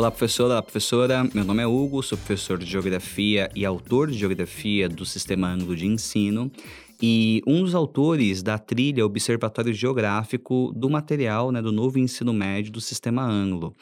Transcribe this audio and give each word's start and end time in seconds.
Olá, 0.00 0.10
professora. 0.10 0.54
Olá, 0.54 0.62
professora. 0.62 1.28
Meu 1.34 1.44
nome 1.44 1.62
é 1.62 1.66
Hugo, 1.66 2.02
sou 2.02 2.16
professor 2.16 2.56
de 2.56 2.64
Geografia 2.64 3.50
e 3.54 3.66
autor 3.66 4.10
de 4.10 4.16
Geografia 4.16 4.88
do 4.88 5.04
Sistema 5.04 5.46
Ângulo 5.48 5.76
de 5.76 5.86
Ensino 5.86 6.50
e 7.02 7.42
um 7.46 7.62
dos 7.62 7.74
autores 7.74 8.42
da 8.42 8.58
trilha 8.58 9.04
Observatório 9.04 9.74
Geográfico 9.74 10.72
do 10.74 10.88
material 10.88 11.52
né, 11.52 11.60
do 11.60 11.70
novo 11.70 11.98
ensino 11.98 12.32
médio 12.32 12.72
do 12.72 12.80
Sistema 12.80 13.22
Ângulo. 13.22 13.76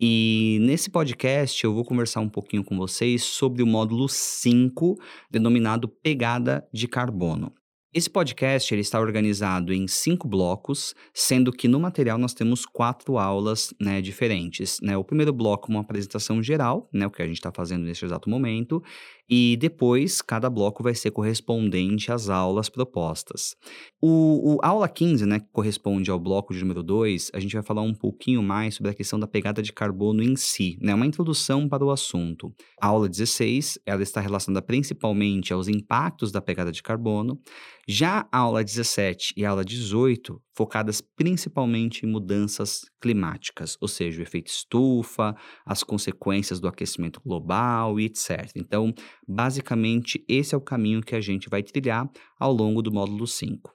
E 0.00 0.58
nesse 0.60 0.88
podcast 0.88 1.64
eu 1.64 1.74
vou 1.74 1.84
conversar 1.84 2.20
um 2.20 2.28
pouquinho 2.28 2.62
com 2.62 2.76
vocês 2.76 3.24
sobre 3.24 3.60
o 3.60 3.66
módulo 3.66 4.08
5, 4.08 4.94
denominado 5.28 5.88
Pegada 5.88 6.64
de 6.72 6.86
Carbono. 6.86 7.52
Esse 7.96 8.10
podcast 8.10 8.74
ele 8.74 8.80
está 8.80 8.98
organizado 8.98 9.72
em 9.72 9.86
cinco 9.86 10.26
blocos, 10.26 10.96
sendo 11.12 11.52
que 11.52 11.68
no 11.68 11.78
material 11.78 12.18
nós 12.18 12.34
temos 12.34 12.66
quatro 12.66 13.18
aulas 13.18 13.72
né, 13.80 14.00
diferentes. 14.02 14.80
Né? 14.82 14.96
O 14.96 15.04
primeiro 15.04 15.32
bloco, 15.32 15.70
uma 15.70 15.82
apresentação 15.82 16.42
geral, 16.42 16.88
né, 16.92 17.06
o 17.06 17.10
que 17.12 17.22
a 17.22 17.26
gente 17.26 17.36
está 17.36 17.52
fazendo 17.52 17.84
nesse 17.84 18.04
exato 18.04 18.28
momento, 18.28 18.82
e 19.28 19.56
depois 19.56 20.20
cada 20.20 20.50
bloco 20.50 20.82
vai 20.82 20.94
ser 20.94 21.10
correspondente 21.10 22.12
às 22.12 22.28
aulas 22.28 22.68
propostas. 22.68 23.56
O, 24.00 24.56
o 24.56 24.58
aula 24.62 24.88
15, 24.88 25.24
né, 25.26 25.40
que 25.40 25.48
corresponde 25.52 26.10
ao 26.10 26.18
bloco 26.18 26.52
de 26.52 26.60
número 26.60 26.82
2, 26.82 27.30
a 27.32 27.40
gente 27.40 27.54
vai 27.54 27.62
falar 27.62 27.82
um 27.82 27.94
pouquinho 27.94 28.42
mais 28.42 28.74
sobre 28.74 28.90
a 28.90 28.94
questão 28.94 29.18
da 29.18 29.26
pegada 29.26 29.62
de 29.62 29.72
carbono 29.72 30.22
em 30.22 30.36
si, 30.36 30.78
né, 30.80 30.94
uma 30.94 31.06
introdução 31.06 31.68
para 31.68 31.84
o 31.84 31.90
assunto. 31.90 32.52
A 32.80 32.88
aula 32.88 33.08
16, 33.08 33.78
ela 33.86 34.02
está 34.02 34.20
relacionada 34.20 34.64
principalmente 34.64 35.52
aos 35.52 35.68
impactos 35.68 36.30
da 36.30 36.40
pegada 36.40 36.70
de 36.70 36.82
carbono. 36.82 37.40
Já 37.86 38.26
a 38.32 38.38
aula 38.38 38.64
17 38.64 39.34
e 39.36 39.44
a 39.44 39.50
aula 39.50 39.64
18, 39.64 40.40
focadas 40.54 41.00
principalmente 41.00 42.06
em 42.06 42.08
mudanças 42.08 42.82
climáticas, 43.00 43.76
ou 43.80 43.88
seja, 43.88 44.20
o 44.20 44.22
efeito 44.22 44.46
estufa, 44.46 45.36
as 45.66 45.82
consequências 45.82 46.60
do 46.60 46.68
aquecimento 46.68 47.20
global 47.22 48.00
e 48.00 48.06
etc. 48.06 48.50
Então, 48.56 48.94
basicamente, 49.26 50.24
esse 50.28 50.54
é 50.54 50.58
o 50.58 50.60
caminho 50.60 51.00
que 51.00 51.14
a 51.14 51.20
gente 51.20 51.48
vai 51.48 51.62
trilhar 51.62 52.08
ao 52.38 52.52
longo 52.52 52.82
do 52.82 52.92
módulo 52.92 53.26
5. 53.26 53.72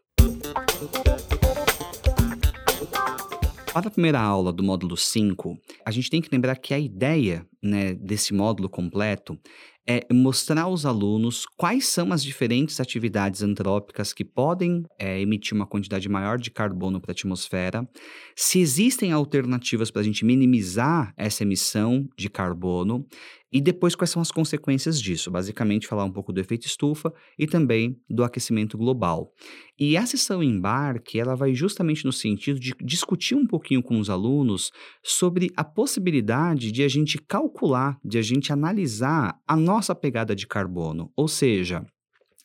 Para 3.73 3.87
a 3.87 3.91
primeira 3.91 4.19
aula 4.19 4.51
do 4.51 4.63
módulo 4.63 4.97
5, 4.97 5.57
a 5.85 5.91
gente 5.91 6.09
tem 6.09 6.21
que 6.21 6.29
lembrar 6.31 6.55
que 6.55 6.73
a 6.73 6.79
ideia 6.79 7.45
né, 7.61 7.93
desse 7.93 8.33
módulo 8.33 8.69
completo 8.69 9.37
é 9.87 10.05
mostrar 10.13 10.61
aos 10.61 10.85
alunos 10.85 11.47
quais 11.57 11.87
são 11.87 12.13
as 12.13 12.23
diferentes 12.23 12.79
atividades 12.79 13.41
antrópicas 13.41 14.13
que 14.13 14.23
podem 14.23 14.83
é, 14.99 15.19
emitir 15.19 15.55
uma 15.55 15.65
quantidade 15.65 16.07
maior 16.07 16.37
de 16.37 16.51
carbono 16.51 17.01
para 17.01 17.09
a 17.11 17.13
atmosfera, 17.13 17.89
se 18.35 18.59
existem 18.59 19.11
alternativas 19.11 19.89
para 19.89 20.01
a 20.01 20.05
gente 20.05 20.23
minimizar 20.23 21.11
essa 21.17 21.41
emissão 21.41 22.07
de 22.15 22.29
carbono 22.29 23.03
e 23.51 23.59
depois, 23.59 23.95
quais 23.95 24.11
são 24.11 24.21
as 24.21 24.31
consequências 24.31 25.01
disso? 25.01 25.31
Basicamente, 25.31 25.87
falar 25.87 26.05
um 26.05 26.11
pouco 26.11 26.31
do 26.31 26.39
efeito 26.39 26.67
estufa 26.67 27.11
e 27.37 27.47
também 27.47 27.99
do 28.07 28.23
aquecimento 28.23 28.77
global. 28.77 29.33
E 29.77 29.97
a 29.97 30.05
sessão 30.05 30.43
embarque, 30.43 31.19
ela 31.19 31.35
vai 31.35 31.55
justamente 31.55 32.05
no 32.05 32.13
sentido 32.13 32.59
de 32.59 32.75
discutir 32.79 33.33
um 33.33 33.47
pouquinho 33.47 33.81
com 33.81 33.99
os 33.99 34.07
alunos 34.09 34.71
sobre 35.03 35.51
a 35.55 35.63
possibilidade 35.63 36.71
de 36.71 36.83
a 36.83 36.87
gente 36.87 37.17
calcular, 37.17 37.48
de 38.03 38.17
a 38.17 38.21
gente 38.21 38.51
analisar 38.53 39.39
a 39.47 39.55
nossa 39.55 39.95
pegada 39.95 40.35
de 40.35 40.47
carbono. 40.47 41.11
Ou 41.15 41.27
seja, 41.27 41.85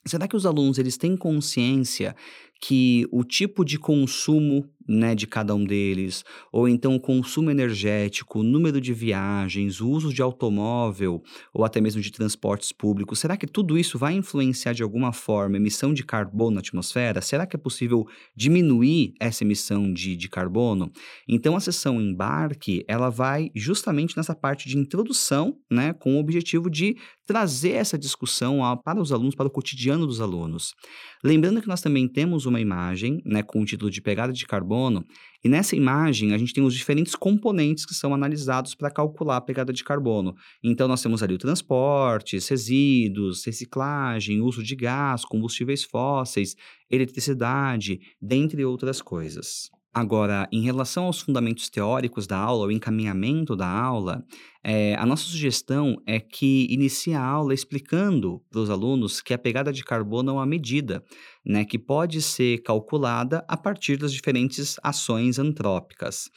será 0.06 0.28
que 0.28 0.36
os 0.36 0.47
alunos 0.47 0.78
eles 0.78 0.97
têm 0.97 1.16
consciência 1.16 2.14
que 2.60 3.06
o 3.12 3.24
tipo 3.24 3.64
de 3.64 3.78
consumo 3.78 4.69
né, 4.86 5.14
de 5.14 5.27
cada 5.27 5.55
um 5.55 5.64
deles, 5.64 6.24
ou 6.52 6.69
então 6.69 6.94
o 6.94 7.00
consumo 7.00 7.50
energético, 7.50 8.41
o 8.41 8.42
número 8.42 8.81
de 8.81 8.92
viagens, 8.92 9.81
o 9.81 9.88
uso 9.88 10.12
de 10.12 10.20
automóvel 10.20 11.22
ou 11.53 11.64
até 11.64 11.81
mesmo 11.81 12.03
de 12.03 12.12
transportes 12.12 12.70
públicos, 12.70 13.19
será 13.19 13.37
que 13.37 13.47
tudo 13.47 13.78
isso 13.78 13.98
vai 13.98 14.14
influenciar 14.14 14.75
de 14.75 14.82
alguma 14.82 15.12
forma 15.12 15.56
a 15.56 15.60
emissão 15.60 15.94
de 15.94 16.04
carbono 16.04 16.56
na 16.56 16.60
atmosfera? 16.60 17.20
Será 17.22 17.47
que 17.47 17.56
é 17.56 17.59
possível 17.59 18.06
diminuir 18.37 19.14
essa 19.19 19.43
emissão 19.43 19.93
de, 19.93 20.16
de 20.16 20.28
carbono? 20.28 20.91
Então 21.26 21.56
a 21.56 21.60
sessão 21.60 22.00
embarque, 22.00 22.84
ela 22.87 23.09
vai 23.09 23.50
justamente 23.54 24.16
nessa 24.16 24.34
parte 24.34 24.69
de 24.69 24.76
introdução, 24.76 25.56
né, 25.70 25.93
com 25.94 26.16
o 26.16 26.20
objetivo 26.20 26.69
de 26.69 26.97
trazer 27.26 27.70
essa 27.70 27.97
discussão 27.97 28.60
para 28.84 29.00
os 29.00 29.10
alunos, 29.10 29.34
para 29.34 29.47
o 29.47 29.50
cotidiano 29.50 30.06
dos 30.06 30.20
alunos. 30.20 30.75
Lembrando 31.22 31.62
que 31.62 31.69
nós 31.69 31.81
também 31.81 32.06
temos 32.06 32.44
uma 32.47 32.60
imagem, 32.60 33.21
né, 33.25 33.43
com 33.43 33.60
o 33.60 33.65
título 33.65 33.91
de 33.91 34.00
pegada 34.00 34.32
de 34.32 34.47
carbono. 34.47 35.05
E 35.43 35.49
nessa 35.49 35.77
imagem, 35.77 36.32
a 36.32 36.38
gente 36.38 36.55
tem 36.55 36.65
os 36.65 36.75
diferentes 36.75 37.15
componentes 37.15 37.84
que 37.84 37.94
são 37.94 38.15
analisados 38.15 38.75
para 38.75 38.91
calcular 38.91 39.37
a 39.37 39.41
pegada 39.41 39.72
de 39.72 39.84
carbono. 39.84 40.34
Então, 40.62 40.88
nós 40.88 41.03
temos 41.03 41.22
ali 41.22 41.34
o 41.34 41.38
transporte, 41.38 42.38
resíduos, 42.38 43.44
reciclagem, 43.44 44.41
uso 44.41 44.62
de 44.62 44.75
gás, 44.75 45.25
combustíveis 45.25 45.84
fósseis, 45.84 46.56
eletricidade, 46.91 48.00
dentre 48.21 48.65
outras 48.65 49.03
coisas. 49.03 49.74
Agora, 49.97 50.49
em 50.50 50.60
relação 50.60 51.05
aos 51.05 51.21
fundamentos 51.21 51.71
teóricos 51.71 52.27
da 52.27 52.37
aula, 52.37 52.66
o 52.66 52.72
encaminhamento 52.72 53.55
da 53.55 53.69
aula, 53.69 54.25
é, 54.65 54.97
a 54.97 55.06
nossa 55.06 55.22
sugestão 55.22 56.03
é 56.05 56.19
que 56.19 56.66
inicie 56.69 57.15
a 57.15 57.22
aula 57.22 57.55
explicando 57.55 58.43
para 58.50 58.59
os 58.59 58.71
alunos 58.71 59.21
que 59.21 59.32
a 59.32 59.38
pegada 59.38 59.72
de 59.72 59.84
carbono 59.84 60.31
é 60.31 60.32
uma 60.32 60.47
medida 60.47 61.05
né, 61.47 61.65
que 61.65 61.78
pode 61.78 62.21
ser 62.22 62.60
calculada 62.62 63.44
a 63.47 63.56
partir 63.56 63.97
das 63.97 64.12
diferentes 64.12 64.77
ações 64.82 65.38
antrópicas. 65.38 66.28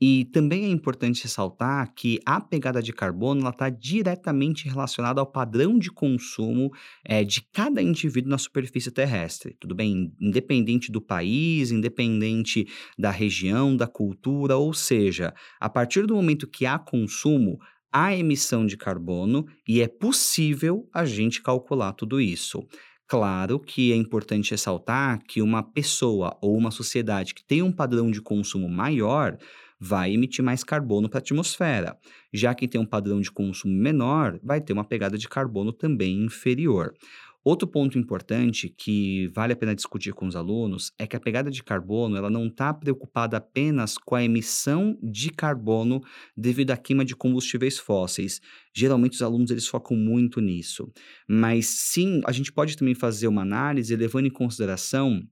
E 0.00 0.24
também 0.26 0.64
é 0.64 0.68
importante 0.68 1.22
ressaltar 1.22 1.92
que 1.94 2.18
a 2.26 2.40
pegada 2.40 2.82
de 2.82 2.92
carbono 2.92 3.48
está 3.48 3.70
diretamente 3.70 4.68
relacionada 4.68 5.20
ao 5.20 5.26
padrão 5.26 5.78
de 5.78 5.90
consumo 5.90 6.70
é, 7.04 7.22
de 7.22 7.42
cada 7.52 7.80
indivíduo 7.80 8.30
na 8.30 8.38
superfície 8.38 8.90
terrestre. 8.90 9.56
Tudo 9.60 9.74
bem? 9.74 10.12
Independente 10.20 10.90
do 10.90 11.00
país, 11.00 11.70
independente 11.70 12.66
da 12.98 13.10
região, 13.10 13.76
da 13.76 13.86
cultura, 13.86 14.56
ou 14.56 14.74
seja, 14.74 15.32
a 15.60 15.68
partir 15.68 16.06
do 16.06 16.14
momento 16.14 16.48
que 16.48 16.66
há 16.66 16.78
consumo, 16.78 17.58
há 17.92 18.14
emissão 18.14 18.66
de 18.66 18.76
carbono 18.76 19.46
e 19.68 19.80
é 19.80 19.86
possível 19.86 20.88
a 20.92 21.04
gente 21.04 21.40
calcular 21.40 21.92
tudo 21.92 22.20
isso. 22.20 22.66
Claro 23.06 23.60
que 23.60 23.92
é 23.92 23.96
importante 23.96 24.50
ressaltar 24.50 25.22
que 25.28 25.42
uma 25.42 25.62
pessoa 25.62 26.36
ou 26.40 26.56
uma 26.56 26.70
sociedade 26.70 27.34
que 27.34 27.44
tem 27.44 27.62
um 27.62 27.70
padrão 27.70 28.10
de 28.10 28.20
consumo 28.20 28.68
maior 28.68 29.36
vai 29.84 30.14
emitir 30.14 30.42
mais 30.42 30.64
carbono 30.64 31.10
para 31.10 31.18
a 31.18 31.20
atmosfera. 31.20 31.98
Já 32.32 32.54
quem 32.54 32.66
tem 32.66 32.80
um 32.80 32.86
padrão 32.86 33.20
de 33.20 33.30
consumo 33.30 33.74
menor 33.74 34.40
vai 34.42 34.60
ter 34.60 34.72
uma 34.72 34.84
pegada 34.84 35.18
de 35.18 35.28
carbono 35.28 35.72
também 35.72 36.24
inferior. 36.24 36.94
Outro 37.44 37.68
ponto 37.68 37.98
importante 37.98 38.70
que 38.70 39.28
vale 39.34 39.52
a 39.52 39.56
pena 39.56 39.74
discutir 39.74 40.14
com 40.14 40.26
os 40.26 40.34
alunos 40.34 40.90
é 40.98 41.06
que 41.06 41.14
a 41.14 41.20
pegada 41.20 41.50
de 41.50 41.62
carbono 41.62 42.16
ela 42.16 42.30
não 42.30 42.46
está 42.46 42.72
preocupada 42.72 43.36
apenas 43.36 43.98
com 43.98 44.14
a 44.14 44.24
emissão 44.24 44.98
de 45.02 45.28
carbono 45.28 46.00
devido 46.34 46.70
à 46.70 46.76
queima 46.78 47.04
de 47.04 47.14
combustíveis 47.14 47.78
fósseis. 47.78 48.40
Geralmente 48.74 49.12
os 49.12 49.22
alunos 49.22 49.50
eles 49.50 49.66
focam 49.66 49.94
muito 49.94 50.40
nisso, 50.40 50.90
mas 51.28 51.66
sim 51.66 52.22
a 52.24 52.32
gente 52.32 52.50
pode 52.50 52.78
também 52.78 52.94
fazer 52.94 53.28
uma 53.28 53.42
análise 53.42 53.94
levando 53.94 54.26
em 54.26 54.30
consideração 54.30 55.22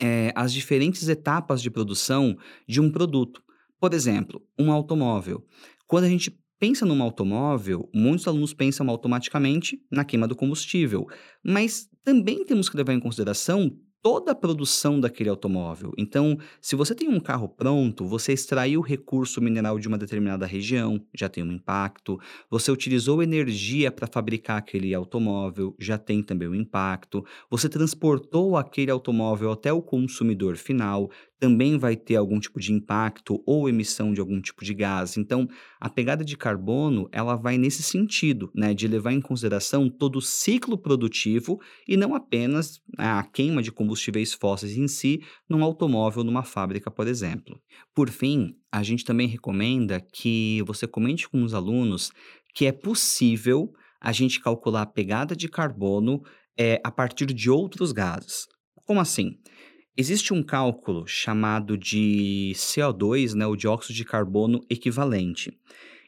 é, 0.00 0.32
as 0.34 0.52
diferentes 0.52 1.08
etapas 1.08 1.62
de 1.62 1.70
produção 1.70 2.36
de 2.66 2.80
um 2.80 2.90
produto. 2.90 3.45
Por 3.80 3.92
exemplo, 3.92 4.42
um 4.58 4.72
automóvel. 4.72 5.44
Quando 5.86 6.04
a 6.04 6.08
gente 6.08 6.36
pensa 6.58 6.86
num 6.86 7.02
automóvel, 7.02 7.88
muitos 7.94 8.26
alunos 8.26 8.54
pensam 8.54 8.88
automaticamente 8.88 9.78
na 9.90 10.04
queima 10.04 10.26
do 10.26 10.34
combustível, 10.34 11.06
mas 11.44 11.88
também 12.02 12.44
temos 12.44 12.68
que 12.68 12.76
levar 12.76 12.94
em 12.94 13.00
consideração 13.00 13.70
toda 14.06 14.30
a 14.30 14.34
produção 14.36 15.00
daquele 15.00 15.28
automóvel. 15.28 15.92
Então, 15.98 16.38
se 16.60 16.76
você 16.76 16.94
tem 16.94 17.08
um 17.08 17.18
carro 17.18 17.48
pronto, 17.48 18.06
você 18.06 18.32
extraiu 18.32 18.78
o 18.78 18.82
recurso 18.84 19.40
mineral 19.40 19.80
de 19.80 19.88
uma 19.88 19.98
determinada 19.98 20.46
região, 20.46 21.04
já 21.12 21.28
tem 21.28 21.42
um 21.42 21.50
impacto. 21.50 22.16
Você 22.48 22.70
utilizou 22.70 23.20
energia 23.20 23.90
para 23.90 24.06
fabricar 24.06 24.58
aquele 24.58 24.94
automóvel, 24.94 25.74
já 25.76 25.98
tem 25.98 26.22
também 26.22 26.46
um 26.46 26.54
impacto. 26.54 27.24
Você 27.50 27.68
transportou 27.68 28.56
aquele 28.56 28.92
automóvel 28.92 29.50
até 29.50 29.72
o 29.72 29.82
consumidor 29.82 30.56
final, 30.56 31.10
também 31.38 31.78
vai 31.78 31.96
ter 31.96 32.16
algum 32.16 32.40
tipo 32.40 32.58
de 32.58 32.72
impacto 32.72 33.42
ou 33.46 33.68
emissão 33.68 34.12
de 34.12 34.20
algum 34.20 34.40
tipo 34.40 34.64
de 34.64 34.72
gás. 34.74 35.16
Então, 35.16 35.48
a 35.80 35.88
pegada 35.88 36.24
de 36.24 36.36
carbono, 36.36 37.08
ela 37.12 37.36
vai 37.36 37.58
nesse 37.58 37.82
sentido, 37.82 38.50
né, 38.54 38.72
de 38.72 38.88
levar 38.88 39.12
em 39.12 39.20
consideração 39.20 39.88
todo 39.88 40.16
o 40.16 40.22
ciclo 40.22 40.78
produtivo 40.78 41.60
e 41.86 41.96
não 41.96 42.14
apenas 42.14 42.80
né, 42.96 43.06
a 43.06 43.22
queima 43.22 43.62
de 43.62 43.70
combustíveis 43.70 44.32
fósseis 44.32 44.76
em 44.76 44.88
si 44.88 45.20
num 45.48 45.62
automóvel, 45.62 46.24
numa 46.24 46.42
fábrica, 46.42 46.90
por 46.90 47.06
exemplo. 47.06 47.60
Por 47.94 48.08
fim, 48.08 48.56
a 48.72 48.82
gente 48.82 49.04
também 49.04 49.28
recomenda 49.28 50.00
que 50.00 50.62
você 50.66 50.86
comente 50.86 51.28
com 51.28 51.42
os 51.42 51.54
alunos 51.54 52.10
que 52.54 52.64
é 52.64 52.72
possível 52.72 53.72
a 54.00 54.12
gente 54.12 54.40
calcular 54.40 54.82
a 54.82 54.86
pegada 54.86 55.36
de 55.36 55.48
carbono 55.48 56.22
é, 56.58 56.80
a 56.82 56.90
partir 56.90 57.26
de 57.26 57.50
outros 57.50 57.92
gases. 57.92 58.46
Como 58.86 59.00
assim? 59.00 59.38
Existe 59.98 60.34
um 60.34 60.42
cálculo 60.42 61.06
chamado 61.06 61.78
de 61.78 62.52
CO2, 62.54 63.32
né, 63.32 63.46
o 63.46 63.56
dióxido 63.56 63.94
de 63.94 64.04
carbono 64.04 64.60
equivalente. 64.68 65.58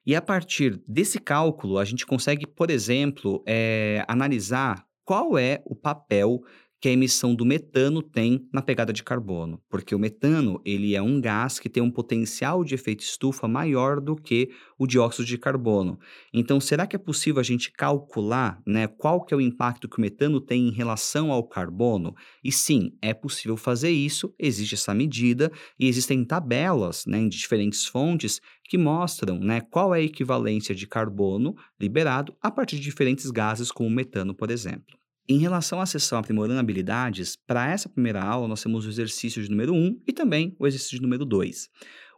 E 0.04 0.14
a 0.14 0.20
partir 0.20 0.82
desse 0.86 1.18
cálculo, 1.18 1.78
a 1.78 1.84
gente 1.84 2.04
consegue, 2.04 2.46
por 2.46 2.70
exemplo, 2.70 3.42
é, 3.46 4.04
analisar 4.06 4.84
qual 5.04 5.38
é 5.38 5.62
o 5.64 5.74
papel 5.74 6.42
que 6.80 6.88
a 6.88 6.92
emissão 6.92 7.34
do 7.34 7.44
metano 7.44 8.02
tem 8.02 8.46
na 8.52 8.62
pegada 8.62 8.92
de 8.92 9.02
carbono, 9.02 9.60
porque 9.68 9.94
o 9.94 9.98
metano 9.98 10.60
ele 10.64 10.94
é 10.94 11.02
um 11.02 11.20
gás 11.20 11.58
que 11.58 11.68
tem 11.68 11.82
um 11.82 11.90
potencial 11.90 12.62
de 12.62 12.74
efeito 12.74 13.02
estufa 13.02 13.48
maior 13.48 14.00
do 14.00 14.14
que 14.14 14.50
o 14.78 14.86
dióxido 14.86 15.26
de 15.26 15.36
carbono. 15.36 15.98
Então, 16.32 16.60
será 16.60 16.86
que 16.86 16.94
é 16.94 16.98
possível 16.98 17.40
a 17.40 17.44
gente 17.44 17.72
calcular, 17.72 18.60
né, 18.66 18.86
qual 18.86 19.24
que 19.24 19.34
é 19.34 19.36
o 19.36 19.40
impacto 19.40 19.88
que 19.88 19.98
o 19.98 20.00
metano 20.00 20.40
tem 20.40 20.68
em 20.68 20.72
relação 20.72 21.32
ao 21.32 21.46
carbono? 21.46 22.14
E 22.44 22.52
sim, 22.52 22.92
é 23.02 23.12
possível 23.12 23.56
fazer 23.56 23.90
isso, 23.90 24.32
existe 24.38 24.74
essa 24.74 24.94
medida 24.94 25.50
e 25.78 25.88
existem 25.88 26.24
tabelas, 26.24 27.04
né, 27.06 27.26
diferentes 27.28 27.86
fontes 27.86 28.40
que 28.64 28.78
mostram, 28.78 29.38
né, 29.38 29.60
qual 29.60 29.94
é 29.94 29.98
a 29.98 30.02
equivalência 30.02 30.74
de 30.74 30.86
carbono 30.86 31.56
liberado 31.80 32.36
a 32.40 32.50
partir 32.50 32.76
de 32.76 32.82
diferentes 32.82 33.30
gases, 33.30 33.72
como 33.72 33.88
o 33.88 33.92
metano, 33.92 34.34
por 34.34 34.50
exemplo. 34.50 34.98
Em 35.30 35.36
relação 35.36 35.78
à 35.78 35.84
sessão 35.84 36.18
aprimorando 36.18 36.58
habilidades, 36.58 37.36
para 37.36 37.70
essa 37.70 37.86
primeira 37.86 38.22
aula 38.22 38.48
nós 38.48 38.62
temos 38.62 38.86
o 38.86 38.88
exercício 38.88 39.42
de 39.42 39.50
número 39.50 39.74
1 39.74 40.00
e 40.06 40.12
também 40.12 40.56
o 40.58 40.66
exercício 40.66 40.96
de 40.96 41.02
número 41.02 41.26
2. 41.26 41.68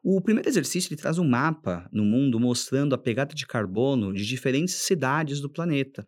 O 0.00 0.20
primeiro 0.20 0.48
exercício 0.48 0.88
ele 0.88 1.00
traz 1.00 1.18
um 1.18 1.28
mapa 1.28 1.88
no 1.92 2.04
mundo 2.04 2.38
mostrando 2.38 2.94
a 2.94 2.98
pegada 2.98 3.34
de 3.34 3.44
carbono 3.48 4.14
de 4.14 4.24
diferentes 4.24 4.74
cidades 4.74 5.40
do 5.40 5.50
planeta. 5.50 6.06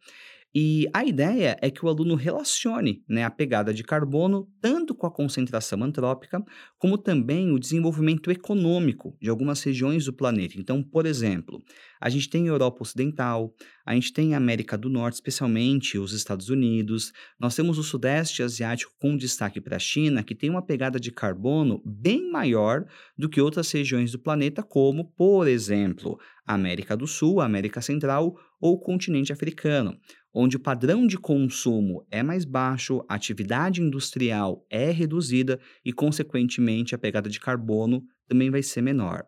E 0.55 0.87
a 0.93 1.03
ideia 1.03 1.57
é 1.63 1.71
que 1.71 1.83
o 1.83 1.89
aluno 1.89 2.15
relacione 2.15 3.03
né, 3.09 3.25
a 3.25 3.31
pegada 3.31 3.73
de 3.73 3.83
carbono 3.83 4.47
tanto 4.61 4.95
com 4.95 5.07
a 5.07 5.11
concentração 5.11 5.83
antrópica, 5.83 6.45
como 6.79 6.99
também 6.99 7.51
o 7.51 7.59
desenvolvimento 7.59 8.31
econômico 8.31 9.17
de 9.19 9.31
algumas 9.31 9.63
regiões 9.63 10.05
do 10.05 10.13
planeta. 10.13 10.59
Então, 10.59 10.83
por 10.83 11.07
exemplo, 11.07 11.63
a 11.99 12.11
gente 12.11 12.29
tem 12.29 12.49
Europa 12.49 12.83
Ocidental, 12.83 13.55
a 13.87 13.95
gente 13.95 14.13
tem 14.13 14.35
América 14.35 14.77
do 14.77 14.91
Norte, 14.91 15.15
especialmente 15.15 15.99
os 15.99 16.13
Estados 16.13 16.51
Unidos, 16.51 17.13
nós 17.41 17.57
temos 17.57 17.79
o 17.79 17.83
Sudeste 17.83 18.43
Asiático 18.43 18.93
com 19.01 19.17
destaque 19.17 19.59
para 19.59 19.77
a 19.77 19.81
China, 19.81 20.23
que 20.23 20.35
tem 20.35 20.51
uma 20.51 20.65
pegada 20.65 21.01
de 21.01 21.11
carbono 21.11 21.83
bem 21.83 22.31
maior 22.31 22.85
do 23.17 23.29
que 23.29 23.41
outras 23.41 23.73
regiões 23.73 24.13
do 24.13 24.19
planeta, 24.19 24.63
como, 24.63 25.11
por 25.13 25.49
exemplo, 25.49 26.19
a 26.47 26.55
América 26.55 26.95
do 26.95 27.07
Sul, 27.07 27.41
a 27.41 27.47
América 27.47 27.81
Central 27.81 28.37
ou 28.61 28.75
o 28.75 28.81
continente 28.81 29.33
africano 29.33 29.99
onde 30.33 30.57
o 30.57 30.61
padrão 30.61 31.07
de 31.07 31.19
consumo 31.19 32.07
é 32.11 32.23
mais 32.23 32.45
baixo, 32.45 33.05
a 33.09 33.15
atividade 33.15 33.83
industrial 33.83 34.67
é 34.71 34.91
reduzida 34.91 35.61
e, 35.85 35.93
consequentemente, 35.93 36.95
a 36.95 36.99
pegada 36.99 37.29
de 37.29 37.39
carbono 37.39 38.03
também 38.27 38.51
vai 38.51 38.63
ser 38.63 38.83
menor. 38.83 39.25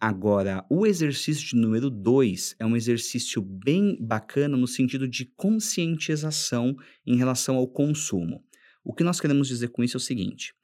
Agora, 0.00 0.66
o 0.68 0.84
exercício 0.84 1.46
de 1.46 1.56
número 1.56 1.88
2 1.88 2.56
é 2.58 2.66
um 2.66 2.74
exercício 2.74 3.40
bem 3.40 3.96
bacana 4.00 4.56
no 4.56 4.66
sentido 4.66 5.06
de 5.06 5.26
conscientização 5.36 6.74
em 7.06 7.16
relação 7.16 7.56
ao 7.56 7.68
consumo. 7.68 8.42
O 8.82 8.92
que 8.92 9.04
nós 9.04 9.20
queremos 9.20 9.46
dizer 9.46 9.68
com 9.68 9.84
isso 9.84 9.96
é 9.96 9.98
o 9.98 10.00
seguinte: 10.00 10.54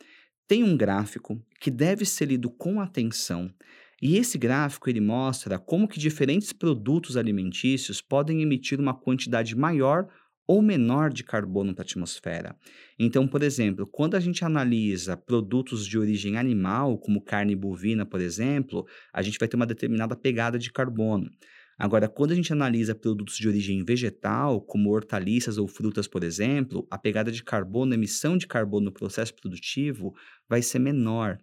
tem 0.48 0.64
um 0.64 0.76
gráfico 0.76 1.40
que 1.60 1.70
deve 1.70 2.04
ser 2.04 2.26
lido 2.26 2.50
com 2.50 2.80
atenção 2.80 3.54
e 4.00 4.16
esse 4.16 4.38
gráfico 4.38 4.88
ele 4.88 5.00
mostra 5.00 5.58
como 5.58 5.88
que 5.88 5.98
diferentes 5.98 6.52
produtos 6.52 7.16
alimentícios 7.16 8.00
podem 8.00 8.42
emitir 8.42 8.80
uma 8.80 8.94
quantidade 8.94 9.56
maior 9.56 10.08
ou 10.46 10.62
menor 10.62 11.12
de 11.12 11.22
carbono 11.22 11.74
para 11.74 11.82
a 11.82 11.84
atmosfera. 11.84 12.56
Então, 12.98 13.28
por 13.28 13.42
exemplo, 13.42 13.86
quando 13.86 14.14
a 14.14 14.20
gente 14.20 14.42
analisa 14.42 15.14
produtos 15.14 15.86
de 15.86 15.98
origem 15.98 16.38
animal, 16.38 16.96
como 16.96 17.20
carne 17.20 17.54
bovina, 17.54 18.06
por 18.06 18.20
exemplo, 18.20 18.86
a 19.12 19.20
gente 19.20 19.38
vai 19.38 19.46
ter 19.46 19.56
uma 19.56 19.66
determinada 19.66 20.16
pegada 20.16 20.58
de 20.58 20.72
carbono. 20.72 21.30
Agora, 21.78 22.08
quando 22.08 22.32
a 22.32 22.34
gente 22.34 22.52
analisa 22.52 22.94
produtos 22.94 23.36
de 23.36 23.46
origem 23.46 23.84
vegetal, 23.84 24.60
como 24.60 24.90
hortaliças 24.90 25.58
ou 25.58 25.68
frutas, 25.68 26.08
por 26.08 26.24
exemplo, 26.24 26.86
a 26.90 26.98
pegada 26.98 27.30
de 27.30 27.44
carbono, 27.44 27.92
a 27.92 27.94
emissão 27.94 28.36
de 28.36 28.48
carbono 28.48 28.86
no 28.86 28.92
processo 28.92 29.34
produtivo 29.34 30.12
vai 30.48 30.62
ser 30.62 30.78
menor. 30.80 31.38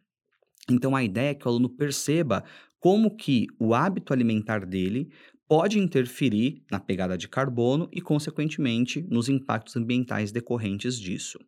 Então 0.69 0.95
a 0.95 1.03
ideia 1.03 1.31
é 1.31 1.35
que 1.35 1.45
o 1.45 1.49
aluno 1.49 1.69
perceba 1.69 2.43
como 2.79 3.15
que 3.15 3.47
o 3.59 3.73
hábito 3.73 4.13
alimentar 4.13 4.65
dele 4.65 5.09
pode 5.47 5.79
interferir 5.79 6.63
na 6.71 6.79
pegada 6.79 7.17
de 7.17 7.27
carbono 7.27 7.87
e, 7.91 8.01
consequentemente, 8.01 9.01
nos 9.09 9.29
impactos 9.29 9.75
ambientais 9.75 10.31
decorrentes 10.31 10.99
disso. 10.99 11.39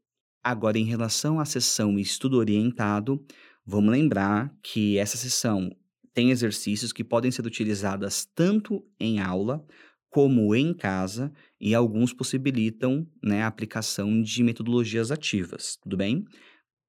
Agora, 0.43 0.77
em 0.77 0.85
relação 0.85 1.39
à 1.39 1.45
sessão 1.45 1.97
estudo 1.97 2.37
orientado, 2.37 3.23
vamos 3.65 3.91
lembrar 3.91 4.55
que 4.63 4.97
essa 4.97 5.17
sessão 5.17 5.75
tem 6.13 6.31
exercícios 6.31 6.93
que 6.93 7.03
podem 7.03 7.31
ser 7.31 7.45
utilizadas 7.45 8.25
tanto 8.35 8.83
em 8.99 9.19
aula 9.19 9.65
como 10.09 10.55
em 10.55 10.73
casa 10.73 11.31
e 11.59 11.75
alguns 11.75 12.13
possibilitam 12.13 13.05
né, 13.21 13.43
a 13.43 13.47
aplicação 13.47 14.21
de 14.21 14.41
metodologias 14.43 15.11
ativas, 15.11 15.77
tudo 15.81 15.97
bem? 15.97 16.23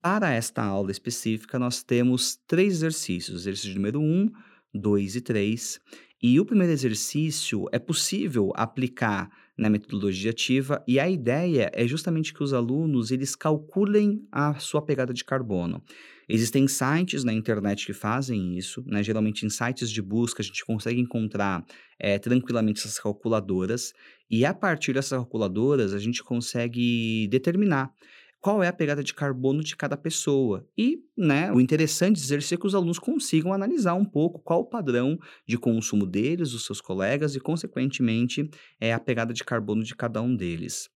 Para 0.01 0.33
esta 0.33 0.63
aula 0.63 0.93
específica, 0.93 1.59
nós 1.59 1.83
temos 1.83 2.37
três 2.47 2.75
exercícios: 2.75 3.43
exercício 3.43 3.75
número 3.75 4.01
1, 4.01 4.31
2 4.73 5.17
e 5.17 5.21
3. 5.21 5.81
E 6.23 6.41
o 6.41 6.45
primeiro 6.45 6.73
exercício 6.73 7.67
é 7.73 7.79
possível 7.79 8.53
aplicar 8.55 9.31
na 9.57 9.69
metodologia 9.69 10.31
ativa 10.31 10.83
e 10.87 10.99
a 11.01 11.09
ideia 11.09 11.71
é 11.73 11.87
justamente 11.87 12.33
que 12.33 12.43
os 12.43 12.53
alunos 12.53 13.11
eles 13.11 13.35
calculem 13.35 14.27
a 14.31 14.55
sua 14.55 14.81
pegada 14.81 15.13
de 15.13 15.25
carbono. 15.25 15.83
Existem 16.29 16.69
sites 16.69 17.25
na 17.25 17.33
internet 17.33 17.87
que 17.87 17.93
fazem 17.93 18.57
isso, 18.57 18.85
né? 18.87 19.03
geralmente 19.03 19.47
em 19.47 19.51
sites 19.51 19.91
de 19.91 20.03
busca 20.03 20.43
a 20.43 20.45
gente 20.45 20.65
consegue 20.65 21.01
encontrar 21.01 21.65
é, 21.99 22.19
tranquilamente 22.19 22.81
essas 22.81 22.99
calculadoras 23.01 23.93
e 24.31 24.45
a 24.45 24.55
partir 24.55 24.93
dessas 24.93 25.19
calculadoras 25.19 25.93
a 25.93 25.99
gente 25.99 26.23
consegue 26.23 27.27
determinar 27.29 27.91
qual 28.41 28.63
é 28.63 28.69
a 28.69 28.73
pegada 28.73 29.03
de 29.03 29.13
carbono 29.13 29.63
de 29.63 29.77
cada 29.77 29.97
pessoa. 29.97 30.67
E, 30.77 31.01
né, 31.17 31.53
o 31.53 31.61
interessante 31.61 32.17
dizer 32.17 32.43
ser 32.43 32.59
que 32.59 32.67
os 32.67 32.75
alunos 32.75 32.99
consigam 32.99 33.53
analisar 33.53 33.95
um 33.95 34.05
pouco 34.05 34.39
qual 34.39 34.61
o 34.61 34.65
padrão 34.65 35.19
de 35.47 35.59
consumo 35.59 36.07
deles, 36.07 36.53
dos 36.53 36.65
seus 36.65 36.81
colegas 36.81 37.35
e, 37.35 37.41
consequentemente, 37.41 38.49
é 38.81 38.93
a 38.93 39.01
pegada 39.01 39.33
de 39.33 39.45
carbono 39.45 39.83
de 39.83 39.95
cada 39.95 40.23
um 40.23 40.35
deles. 40.35 40.89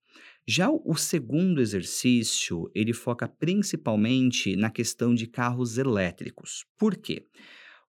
Já 0.47 0.69
o 0.71 0.97
segundo 0.97 1.61
exercício, 1.61 2.71
ele 2.75 2.93
foca 2.93 3.29
principalmente 3.29 4.57
na 4.57 4.71
questão 4.71 5.15
de 5.15 5.27
carros 5.27 5.79
elétricos. 5.79 6.65
Por 6.77 6.97
quê? 6.97 7.27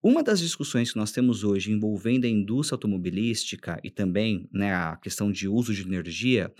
Uma 0.03 0.21
das 0.21 0.39
discussões 0.39 0.91
que 0.91 0.97
nós 0.97 1.11
temos 1.11 1.43
hoje 1.43 1.71
envolvendo 1.71 2.25
a 2.25 2.29
indústria 2.29 2.75
automobilística 2.75 3.79
e 3.83 3.89
também 3.89 4.49
né, 4.51 4.75
a 4.75 4.97
questão 4.97 5.31
de 5.31 5.47
uso 5.47 5.73
de 5.73 5.81
energia 5.81 6.53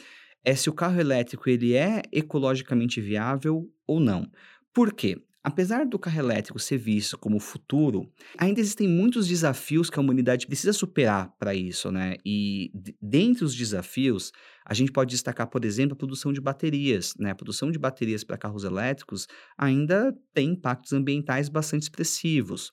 é 0.44 0.56
se 0.56 0.70
o 0.70 0.74
carro 0.74 1.00
elétrico 1.00 1.50
ele 1.50 1.74
é 1.74 2.02
ecologicamente 2.12 3.00
viável 3.00 3.70
ou 3.88 4.00
não. 4.00 4.30
Por 4.74 4.94
quê? 4.94 5.18
Apesar 5.44 5.86
do 5.86 6.00
carro 6.00 6.20
elétrico 6.20 6.58
ser 6.58 6.78
visto 6.78 7.18
como 7.18 7.38
futuro, 7.38 8.10
ainda 8.38 8.62
existem 8.62 8.88
muitos 8.88 9.28
desafios 9.28 9.90
que 9.90 10.00
a 10.00 10.02
humanidade 10.02 10.48
precisa 10.48 10.72
superar 10.72 11.36
para 11.38 11.54
isso, 11.54 11.92
né? 11.92 12.16
E 12.26 12.72
dentre 13.02 13.44
os 13.44 13.54
desafios, 13.54 14.32
a 14.66 14.74
gente 14.74 14.90
pode 14.90 15.12
destacar, 15.12 15.48
por 15.48 15.66
exemplo, 15.66 15.96
a 15.96 15.98
produção 15.98 16.32
de 16.32 16.40
baterias, 16.40 17.14
né? 17.20 17.32
A 17.32 17.36
produção 17.36 17.70
de 17.70 17.78
baterias 17.78 18.24
para 18.24 18.38
carros 18.38 18.64
elétricos 18.64 19.28
ainda 19.58 20.18
tem 20.34 20.52
impactos 20.52 20.94
ambientais 20.94 21.50
bastante 21.50 21.84
expressivos. 21.84 22.72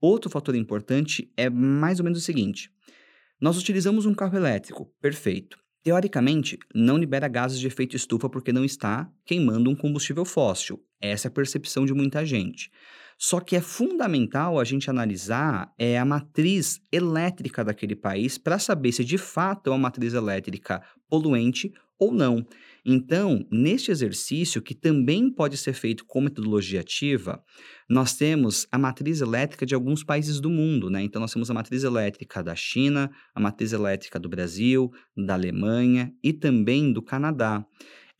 Outro 0.00 0.30
fator 0.30 0.54
importante 0.54 1.28
é 1.36 1.50
mais 1.50 1.98
ou 1.98 2.04
menos 2.04 2.20
o 2.20 2.22
seguinte: 2.22 2.70
nós 3.40 3.58
utilizamos 3.58 4.06
um 4.06 4.14
carro 4.14 4.36
elétrico, 4.36 4.86
perfeito. 5.00 5.58
Teoricamente, 5.82 6.58
não 6.72 6.96
libera 6.96 7.26
gases 7.26 7.58
de 7.58 7.66
efeito 7.66 7.96
estufa 7.96 8.28
porque 8.28 8.52
não 8.52 8.64
está 8.64 9.10
queimando 9.24 9.68
um 9.68 9.74
combustível 9.74 10.24
fóssil. 10.24 10.80
Essa 11.00 11.26
é 11.26 11.28
a 11.28 11.32
percepção 11.32 11.84
de 11.84 11.92
muita 11.92 12.24
gente. 12.24 12.70
Só 13.18 13.40
que 13.40 13.56
é 13.56 13.60
fundamental 13.60 14.58
a 14.58 14.64
gente 14.64 14.88
analisar 14.88 15.72
é, 15.78 15.98
a 15.98 16.04
matriz 16.04 16.80
elétrica 16.90 17.64
daquele 17.64 17.96
país 17.96 18.38
para 18.38 18.58
saber 18.58 18.92
se 18.92 19.04
de 19.04 19.18
fato 19.18 19.68
é 19.68 19.72
uma 19.72 19.78
matriz 19.78 20.14
elétrica 20.14 20.82
poluente 21.08 21.72
ou 21.98 22.12
não. 22.12 22.46
Então, 22.84 23.46
neste 23.50 23.92
exercício, 23.92 24.60
que 24.60 24.74
também 24.74 25.30
pode 25.30 25.56
ser 25.56 25.72
feito 25.72 26.04
com 26.04 26.20
metodologia 26.20 26.80
ativa, 26.80 27.42
nós 27.88 28.16
temos 28.16 28.66
a 28.72 28.78
matriz 28.78 29.20
elétrica 29.20 29.64
de 29.64 29.74
alguns 29.74 30.02
países 30.02 30.40
do 30.40 30.50
mundo, 30.50 30.90
né? 30.90 31.00
Então, 31.02 31.20
nós 31.20 31.32
temos 31.32 31.48
a 31.50 31.54
matriz 31.54 31.84
elétrica 31.84 32.42
da 32.42 32.56
China, 32.56 33.10
a 33.34 33.40
matriz 33.40 33.72
elétrica 33.72 34.18
do 34.18 34.28
Brasil, 34.28 34.90
da 35.16 35.34
Alemanha 35.34 36.12
e 36.22 36.32
também 36.32 36.92
do 36.92 37.02
Canadá. 37.02 37.64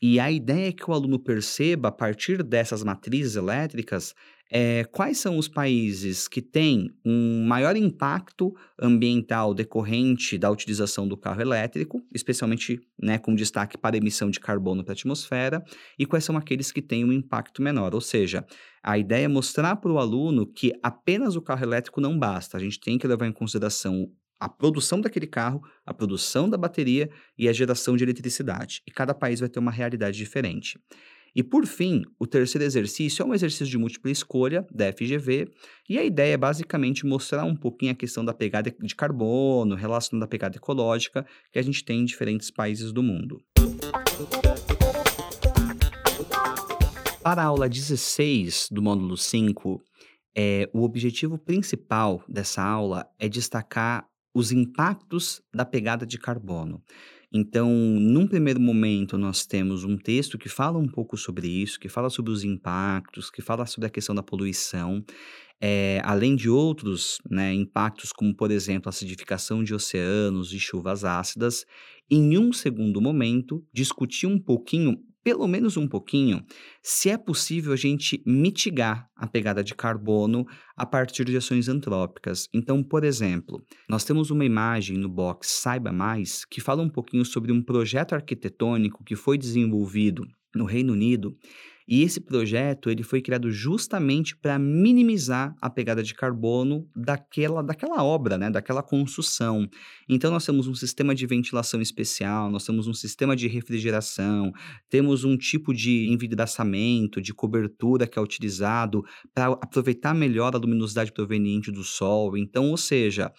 E 0.01 0.19
a 0.19 0.31
ideia 0.31 0.67
é 0.67 0.71
que 0.71 0.89
o 0.89 0.93
aluno 0.93 1.17
perceba, 1.17 1.89
a 1.89 1.91
partir 1.91 2.43
dessas 2.43 2.83
matrizes 2.83 3.35
elétricas, 3.35 4.13
é, 4.55 4.83
quais 4.83 5.17
são 5.17 5.39
os 5.39 5.47
países 5.47 6.27
que 6.27 6.39
têm 6.39 6.91
um 7.03 7.43
maior 7.43 7.75
impacto 7.75 8.53
ambiental 8.79 9.51
decorrente 9.51 10.37
da 10.37 10.51
utilização 10.51 11.07
do 11.07 11.17
carro 11.17 11.41
elétrico, 11.41 12.05
especialmente 12.13 12.79
né, 13.01 13.17
com 13.17 13.33
destaque 13.33 13.79
para 13.79 13.95
a 13.95 13.97
emissão 13.97 14.29
de 14.29 14.39
carbono 14.39 14.83
para 14.83 14.91
a 14.91 14.93
atmosfera, 14.93 15.63
e 15.97 16.05
quais 16.05 16.23
são 16.23 16.37
aqueles 16.37 16.71
que 16.71 16.83
têm 16.83 17.03
um 17.03 17.11
impacto 17.11 17.63
menor. 17.63 17.95
Ou 17.95 18.01
seja, 18.01 18.45
a 18.83 18.95
ideia 18.95 19.25
é 19.25 19.27
mostrar 19.27 19.77
para 19.77 19.91
o 19.91 19.97
aluno 19.97 20.45
que 20.45 20.71
apenas 20.83 21.35
o 21.35 21.41
carro 21.41 21.63
elétrico 21.63 21.99
não 21.99 22.17
basta, 22.19 22.55
a 22.55 22.59
gente 22.59 22.79
tem 22.79 22.99
que 22.99 23.07
levar 23.07 23.25
em 23.25 23.33
consideração 23.33 24.07
a 24.39 24.49
produção 24.49 25.01
daquele 25.01 25.25
carro, 25.25 25.61
a 25.85 25.93
produção 25.93 26.49
da 26.49 26.57
bateria 26.57 27.09
e 27.37 27.47
a 27.47 27.53
geração 27.53 27.95
de 27.95 28.03
eletricidade. 28.03 28.83
E 28.85 28.91
cada 28.91 29.13
país 29.15 29.39
vai 29.39 29.47
ter 29.47 29.57
uma 29.57 29.71
realidade 29.71 30.17
diferente. 30.17 30.77
E 31.35 31.41
por 31.41 31.65
fim, 31.65 32.03
o 32.19 32.27
terceiro 32.27 32.63
exercício 32.63 33.23
é 33.23 33.25
um 33.25 33.33
exercício 33.33 33.65
de 33.65 33.77
múltipla 33.77 34.11
escolha 34.11 34.67
da 34.71 34.93
FGV, 34.93 35.49
e 35.89 35.97
a 35.97 36.03
ideia 36.03 36.33
é 36.33 36.37
basicamente 36.37 37.07
mostrar 37.07 37.43
um 37.43 37.55
pouquinho 37.55 37.91
a 37.91 37.95
questão 37.95 38.23
da 38.23 38.35
pegada 38.35 38.71
de 38.79 38.95
carbono, 38.95 39.73
relacionando 39.73 40.25
a 40.25 40.27
pegada 40.27 40.57
ecológica 40.57 41.25
que 41.51 41.57
a 41.57 41.61
gente 41.63 41.83
tem 41.83 42.01
em 42.01 42.05
diferentes 42.05 42.51
países 42.51 42.91
do 42.91 43.01
mundo. 43.01 43.41
Para 47.23 47.41
a 47.41 47.45
aula 47.45 47.67
16 47.67 48.67
do 48.69 48.83
módulo 48.83 49.17
5, 49.17 49.81
é, 50.35 50.69
o 50.71 50.83
objetivo 50.83 51.39
principal 51.39 52.23
dessa 52.27 52.61
aula 52.61 53.07
é 53.17 53.27
destacar 53.27 54.07
os 54.35 54.51
impactos 54.51 55.41
da 55.53 55.65
pegada 55.65 56.05
de 56.05 56.19
carbono. 56.19 56.81
Então, 57.35 57.67
num 57.71 58.27
primeiro 58.27 58.59
momento, 58.61 59.17
nós 59.17 59.43
temos 59.45 59.83
um 59.83 59.97
texto 59.97 60.37
que 60.37 60.47
fala 60.47 60.77
um 60.77 60.87
pouco 60.87 61.17
sobre 61.17 61.47
isso, 61.47 61.79
que 61.79 61.89
fala 61.89 62.09
sobre 62.09 62.31
os 62.31 62.43
impactos, 62.43 63.31
que 63.31 63.41
fala 63.41 63.65
sobre 63.65 63.87
a 63.87 63.89
questão 63.89 64.13
da 64.13 64.21
poluição, 64.21 65.03
é, 65.61 66.01
além 66.03 66.35
de 66.35 66.49
outros 66.49 67.19
né, 67.29 67.53
impactos, 67.53 68.11
como, 68.11 68.35
por 68.35 68.51
exemplo, 68.51 68.89
a 68.89 68.91
acidificação 68.91 69.63
de 69.63 69.73
oceanos 69.73 70.53
e 70.53 70.59
chuvas 70.59 71.05
ácidas. 71.05 71.65
Em 72.11 72.37
um 72.37 72.53
segundo 72.53 73.01
momento, 73.01 73.65
discutir 73.73 74.27
um 74.27 74.39
pouquinho 74.39 74.97
pelo 75.23 75.47
menos 75.47 75.77
um 75.77 75.87
pouquinho, 75.87 76.43
se 76.81 77.09
é 77.09 77.17
possível 77.17 77.71
a 77.71 77.77
gente 77.77 78.21
mitigar 78.25 79.09
a 79.15 79.25
pegada 79.25 79.63
de 79.63 79.73
carbono 79.73 80.45
a 80.75 80.85
partir 80.85 81.23
de 81.23 81.37
ações 81.37 81.69
antrópicas. 81.69 82.49
Então, 82.53 82.83
por 82.83 83.03
exemplo, 83.03 83.63
nós 83.87 84.03
temos 84.03 84.29
uma 84.31 84.43
imagem 84.43 84.97
no 84.97 85.07
box 85.07 85.47
Saiba 85.47 85.91
Mais 85.91 86.43
que 86.45 86.59
fala 86.59 86.83
um 86.83 86.89
pouquinho 86.89 87.23
sobre 87.23 87.51
um 87.51 87.61
projeto 87.61 88.13
arquitetônico 88.13 89.03
que 89.03 89.15
foi 89.15 89.37
desenvolvido 89.37 90.27
no 90.53 90.65
Reino 90.65 90.93
Unido 90.93 91.35
e 91.87 92.01
esse 92.03 92.21
projeto 92.21 92.89
ele 92.89 93.03
foi 93.03 93.21
criado 93.21 93.51
justamente 93.51 94.35
para 94.35 94.57
minimizar 94.57 95.55
a 95.61 95.69
pegada 95.69 96.01
de 96.03 96.13
carbono 96.13 96.87
daquela, 96.95 97.61
daquela 97.61 98.03
obra, 98.03 98.37
né, 98.37 98.49
daquela 98.49 98.81
construção. 98.81 99.67
Então 100.07 100.31
nós 100.31 100.45
temos 100.45 100.67
um 100.67 100.75
sistema 100.75 101.13
de 101.13 101.25
ventilação 101.25 101.81
especial, 101.81 102.49
nós 102.49 102.65
temos 102.65 102.87
um 102.87 102.93
sistema 102.93 103.35
de 103.35 103.47
refrigeração, 103.47 104.51
temos 104.89 105.23
um 105.23 105.37
tipo 105.37 105.73
de 105.73 106.07
envidraçamento, 106.09 107.21
de 107.21 107.33
cobertura 107.33 108.07
que 108.07 108.17
é 108.17 108.21
utilizado 108.21 109.03
para 109.33 109.47
aproveitar 109.47 110.13
melhor 110.13 110.55
a 110.55 110.59
luminosidade 110.59 111.11
proveniente 111.11 111.71
do 111.71 111.83
sol. 111.83 112.37
Então, 112.37 112.69
ou 112.69 112.77
seja, 112.77 113.31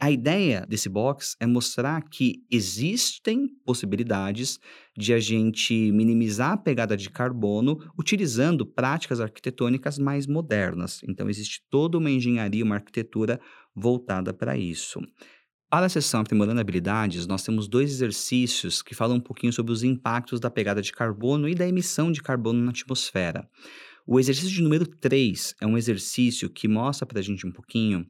a 0.00 0.10
ideia 0.10 0.64
desse 0.66 0.88
box 0.88 1.36
é 1.38 1.46
mostrar 1.46 2.02
que 2.08 2.42
existem 2.50 3.48
possibilidades 3.64 4.58
de 4.96 5.12
a 5.12 5.20
gente 5.20 5.92
minimizar 5.92 6.52
a 6.52 6.56
pegada 6.56 6.96
de 6.96 7.10
carbono 7.10 7.78
utilizando 7.98 8.64
práticas 8.64 9.20
arquitetônicas 9.20 9.98
mais 9.98 10.26
modernas. 10.26 11.00
Então, 11.06 11.28
existe 11.28 11.62
toda 11.68 11.98
uma 11.98 12.10
engenharia, 12.10 12.64
uma 12.64 12.76
arquitetura 12.76 13.38
voltada 13.74 14.32
para 14.32 14.56
isso. 14.56 15.00
Para 15.68 15.86
a 15.86 15.88
sessão 15.88 16.20
Aprimorando 16.20 16.60
Habilidades, 16.60 17.26
nós 17.26 17.42
temos 17.42 17.66
dois 17.66 17.90
exercícios 17.90 18.80
que 18.80 18.94
falam 18.94 19.16
um 19.16 19.20
pouquinho 19.20 19.52
sobre 19.52 19.72
os 19.72 19.82
impactos 19.82 20.38
da 20.38 20.48
pegada 20.48 20.80
de 20.80 20.92
carbono 20.92 21.48
e 21.48 21.54
da 21.54 21.66
emissão 21.66 22.12
de 22.12 22.22
carbono 22.22 22.62
na 22.62 22.70
atmosfera. 22.70 23.48
O 24.06 24.20
exercício 24.20 24.50
de 24.50 24.62
número 24.62 24.86
3 24.86 25.56
é 25.60 25.66
um 25.66 25.76
exercício 25.76 26.48
que 26.48 26.68
mostra 26.68 27.04
para 27.04 27.18
a 27.18 27.22
gente 27.22 27.46
um 27.46 27.50
pouquinho 27.50 28.06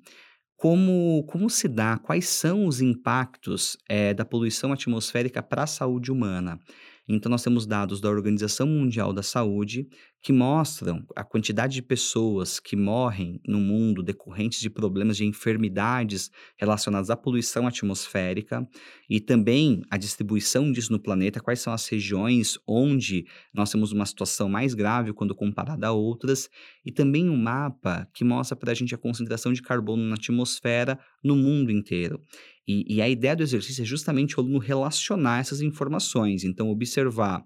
como, 0.64 1.22
como 1.24 1.50
se 1.50 1.68
dá, 1.68 1.98
quais 1.98 2.26
são 2.26 2.66
os 2.66 2.80
impactos 2.80 3.76
é, 3.86 4.14
da 4.14 4.24
poluição 4.24 4.72
atmosférica 4.72 5.42
para 5.42 5.64
a 5.64 5.66
saúde 5.66 6.10
humana. 6.10 6.58
Então, 7.06 7.28
nós 7.28 7.42
temos 7.42 7.66
dados 7.66 8.00
da 8.00 8.08
Organização 8.08 8.66
Mundial 8.66 9.12
da 9.12 9.22
Saúde 9.22 9.86
que 10.22 10.32
mostram 10.32 11.04
a 11.14 11.22
quantidade 11.22 11.74
de 11.74 11.82
pessoas 11.82 12.58
que 12.58 12.74
morrem 12.74 13.38
no 13.46 13.60
mundo 13.60 14.02
decorrentes 14.02 14.58
de 14.58 14.70
problemas 14.70 15.18
de 15.18 15.26
enfermidades 15.26 16.30
relacionadas 16.56 17.10
à 17.10 17.16
poluição 17.16 17.66
atmosférica 17.66 18.66
e 19.08 19.20
também 19.20 19.82
a 19.90 19.98
distribuição 19.98 20.72
disso 20.72 20.90
no 20.90 20.98
planeta, 20.98 21.40
quais 21.40 21.60
são 21.60 21.74
as 21.74 21.86
regiões 21.86 22.58
onde 22.66 23.26
nós 23.52 23.70
temos 23.70 23.92
uma 23.92 24.06
situação 24.06 24.48
mais 24.48 24.72
grave 24.72 25.12
quando 25.12 25.34
comparada 25.34 25.88
a 25.88 25.92
outras, 25.92 26.48
e 26.86 26.90
também 26.90 27.28
um 27.28 27.36
mapa 27.36 28.08
que 28.14 28.24
mostra 28.24 28.56
para 28.56 28.72
a 28.72 28.74
gente 28.74 28.94
a 28.94 28.98
concentração 28.98 29.52
de 29.52 29.60
carbono 29.60 30.04
na 30.04 30.14
atmosfera 30.14 30.98
no 31.22 31.36
mundo 31.36 31.70
inteiro. 31.70 32.18
E, 32.66 32.96
e 32.96 33.02
a 33.02 33.08
ideia 33.08 33.36
do 33.36 33.42
exercício 33.42 33.82
é 33.82 33.84
justamente 33.84 34.36
o 34.36 34.40
aluno 34.40 34.58
relacionar 34.58 35.40
essas 35.40 35.60
informações, 35.60 36.44
então 36.44 36.70
observar 36.70 37.42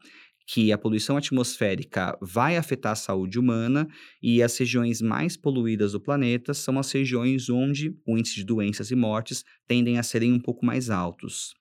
que 0.47 0.73
a 0.73 0.79
poluição 0.79 1.17
atmosférica 1.19 2.17
vai 2.23 2.57
afetar 2.57 2.93
a 2.93 2.97
saúde 2.97 3.39
humana 3.39 3.87
e 4.23 4.43
as 4.43 4.57
regiões 4.57 5.03
mais 5.03 5.37
poluídas 5.37 5.93
do 5.93 6.01
planeta 6.01 6.55
são 6.55 6.79
as 6.79 6.91
regiões 6.91 7.51
onde 7.51 7.95
o 8.07 8.17
índice 8.17 8.37
de 8.37 8.45
doenças 8.45 8.91
e 8.91 8.97
mortes 8.97 9.45
tendem 9.67 9.99
a 9.99 10.03
serem 10.03 10.33
um 10.33 10.41
pouco 10.41 10.65
mais 10.65 10.89
altos. 10.89 11.55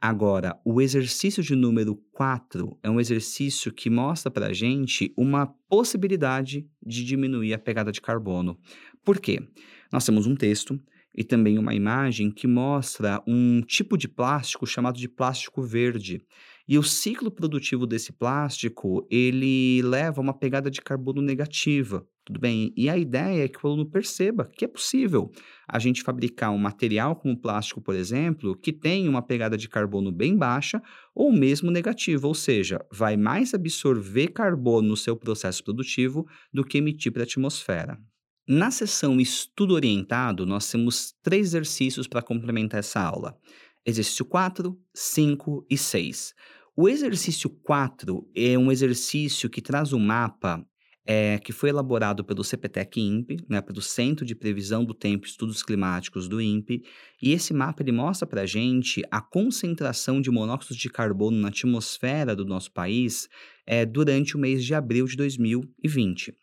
Agora, 0.00 0.60
o 0.62 0.80
exercício 0.80 1.42
de 1.42 1.56
número 1.56 1.96
4 2.12 2.78
é 2.82 2.90
um 2.90 3.00
exercício 3.00 3.72
que 3.72 3.88
mostra 3.88 4.30
para 4.30 4.48
a 4.48 4.52
gente 4.52 5.12
uma 5.16 5.46
possibilidade 5.68 6.68
de 6.84 7.04
diminuir 7.04 7.54
a 7.54 7.58
pegada 7.58 7.90
de 7.90 8.00
carbono. 8.00 8.58
Por 9.02 9.18
quê? 9.18 9.40
Nós 9.90 10.04
temos 10.04 10.26
um 10.26 10.36
texto 10.36 10.78
e 11.18 11.24
também 11.24 11.58
uma 11.58 11.74
imagem 11.74 12.30
que 12.30 12.46
mostra 12.46 13.20
um 13.26 13.60
tipo 13.60 13.98
de 13.98 14.06
plástico 14.06 14.64
chamado 14.64 15.00
de 15.00 15.08
plástico 15.08 15.60
verde. 15.60 16.24
E 16.68 16.78
o 16.78 16.82
ciclo 16.84 17.28
produtivo 17.28 17.88
desse 17.88 18.12
plástico, 18.12 19.04
ele 19.10 19.82
leva 19.82 20.20
a 20.20 20.22
uma 20.22 20.32
pegada 20.32 20.70
de 20.70 20.80
carbono 20.80 21.20
negativa, 21.20 22.06
tudo 22.24 22.38
bem? 22.38 22.72
E 22.76 22.88
a 22.88 22.96
ideia 22.96 23.42
é 23.42 23.48
que 23.48 23.58
o 23.60 23.66
aluno 23.66 23.90
perceba 23.90 24.48
que 24.54 24.64
é 24.64 24.68
possível 24.68 25.32
a 25.66 25.80
gente 25.80 26.04
fabricar 26.04 26.52
um 26.52 26.58
material 26.58 27.16
como 27.16 27.36
plástico, 27.36 27.80
por 27.80 27.96
exemplo, 27.96 28.56
que 28.56 28.72
tem 28.72 29.08
uma 29.08 29.20
pegada 29.20 29.56
de 29.56 29.68
carbono 29.68 30.12
bem 30.12 30.36
baixa 30.36 30.80
ou 31.12 31.32
mesmo 31.32 31.68
negativa, 31.68 32.28
ou 32.28 32.34
seja, 32.34 32.78
vai 32.92 33.16
mais 33.16 33.52
absorver 33.54 34.28
carbono 34.28 34.90
no 34.90 34.96
seu 34.96 35.16
processo 35.16 35.64
produtivo 35.64 36.28
do 36.52 36.62
que 36.62 36.78
emitir 36.78 37.10
para 37.10 37.22
a 37.22 37.24
atmosfera. 37.24 37.98
Na 38.50 38.70
sessão 38.70 39.20
Estudo 39.20 39.74
Orientado, 39.74 40.46
nós 40.46 40.70
temos 40.70 41.14
três 41.22 41.48
exercícios 41.48 42.08
para 42.08 42.22
complementar 42.22 42.80
essa 42.80 42.98
aula: 42.98 43.38
exercício 43.84 44.24
4, 44.24 44.74
5 44.94 45.66
e 45.68 45.76
6. 45.76 46.34
O 46.74 46.88
exercício 46.88 47.50
4 47.50 48.26
é 48.34 48.56
um 48.56 48.72
exercício 48.72 49.50
que 49.50 49.60
traz 49.60 49.92
um 49.92 49.98
mapa 49.98 50.66
é, 51.04 51.38
que 51.38 51.52
foi 51.52 51.68
elaborado 51.68 52.24
pelo 52.24 52.42
CPTEC 52.42 52.98
INPE, 52.98 53.36
né, 53.50 53.60
pelo 53.60 53.82
Centro 53.82 54.24
de 54.24 54.34
Previsão 54.34 54.82
do 54.82 54.94
Tempo 54.94 55.26
e 55.26 55.28
Estudos 55.30 55.62
Climáticos 55.62 56.26
do 56.26 56.40
INPE, 56.40 56.82
e 57.20 57.32
esse 57.32 57.52
mapa 57.52 57.82
ele 57.82 57.92
mostra 57.92 58.26
para 58.26 58.42
a 58.42 58.46
gente 58.46 59.02
a 59.10 59.20
concentração 59.20 60.22
de 60.22 60.30
monóxido 60.30 60.74
de 60.74 60.88
carbono 60.88 61.38
na 61.38 61.48
atmosfera 61.48 62.34
do 62.34 62.46
nosso 62.46 62.72
país 62.72 63.28
é, 63.66 63.84
durante 63.84 64.36
o 64.36 64.38
mês 64.38 64.64
de 64.64 64.74
abril 64.74 65.04
de 65.04 65.16
2020. 65.16 66.34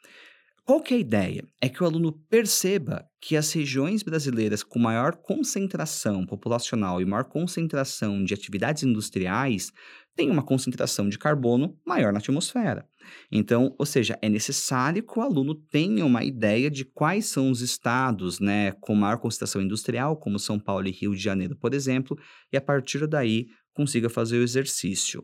Qual 0.65 0.81
que 0.81 0.95
é 0.95 0.97
a 0.97 0.99
ideia? 0.99 1.43
É 1.61 1.69
que 1.69 1.83
o 1.83 1.85
aluno 1.85 2.11
perceba 2.27 3.07
que 3.21 3.37
as 3.37 3.53
regiões 3.53 4.01
brasileiras 4.01 4.63
com 4.63 4.79
maior 4.79 5.15
concentração 5.15 6.25
populacional 6.25 6.99
e 6.99 7.05
maior 7.05 7.25
concentração 7.25 8.23
de 8.23 8.33
atividades 8.33 8.81
industriais 8.81 9.71
têm 10.15 10.31
uma 10.31 10.41
concentração 10.41 11.07
de 11.07 11.19
carbono 11.19 11.77
maior 11.85 12.11
na 12.11 12.17
atmosfera. 12.17 12.89
Então, 13.31 13.75
ou 13.77 13.85
seja, 13.85 14.17
é 14.23 14.27
necessário 14.27 15.03
que 15.03 15.19
o 15.19 15.21
aluno 15.21 15.53
tenha 15.53 16.03
uma 16.03 16.23
ideia 16.23 16.71
de 16.71 16.83
quais 16.83 17.27
são 17.27 17.51
os 17.51 17.61
estados 17.61 18.39
né, 18.39 18.71
com 18.81 18.95
maior 18.95 19.19
concentração 19.19 19.61
industrial, 19.61 20.17
como 20.17 20.39
São 20.39 20.59
Paulo 20.59 20.87
e 20.87 20.91
Rio 20.91 21.13
de 21.13 21.21
Janeiro, 21.21 21.55
por 21.55 21.75
exemplo, 21.75 22.17
e 22.51 22.57
a 22.57 22.61
partir 22.61 23.05
daí 23.05 23.45
consiga 23.71 24.09
fazer 24.09 24.39
o 24.39 24.43
exercício. 24.43 25.23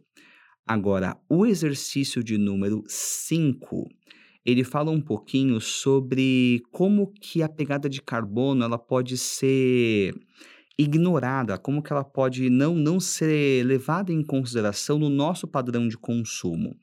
Agora, 0.68 1.18
o 1.28 1.48
exercício 1.48 2.24
de 2.24 2.38
número 2.38 2.84
5 2.88 3.90
ele 4.46 4.64
fala 4.64 4.92
um 4.92 5.02
pouquinho 5.02 5.60
sobre 5.62 6.62
como 6.72 7.12
que 7.20 7.44
a 7.44 7.50
pegada 7.50 7.90
de 7.90 8.02
carbono 8.02 8.64
ela 8.64 8.78
pode 8.78 9.18
ser 9.18 10.14
ignorada, 10.78 11.58
como 11.58 11.82
que 11.82 11.94
ela 11.94 12.04
pode 12.04 12.50
não, 12.50 12.74
não 12.74 13.00
ser 13.00 13.64
levada 13.66 14.12
em 14.12 14.24
consideração 14.24 14.98
no 14.98 15.10
nosso 15.10 15.48
padrão 15.48 15.88
de 15.88 15.98
consumo. 15.98 16.76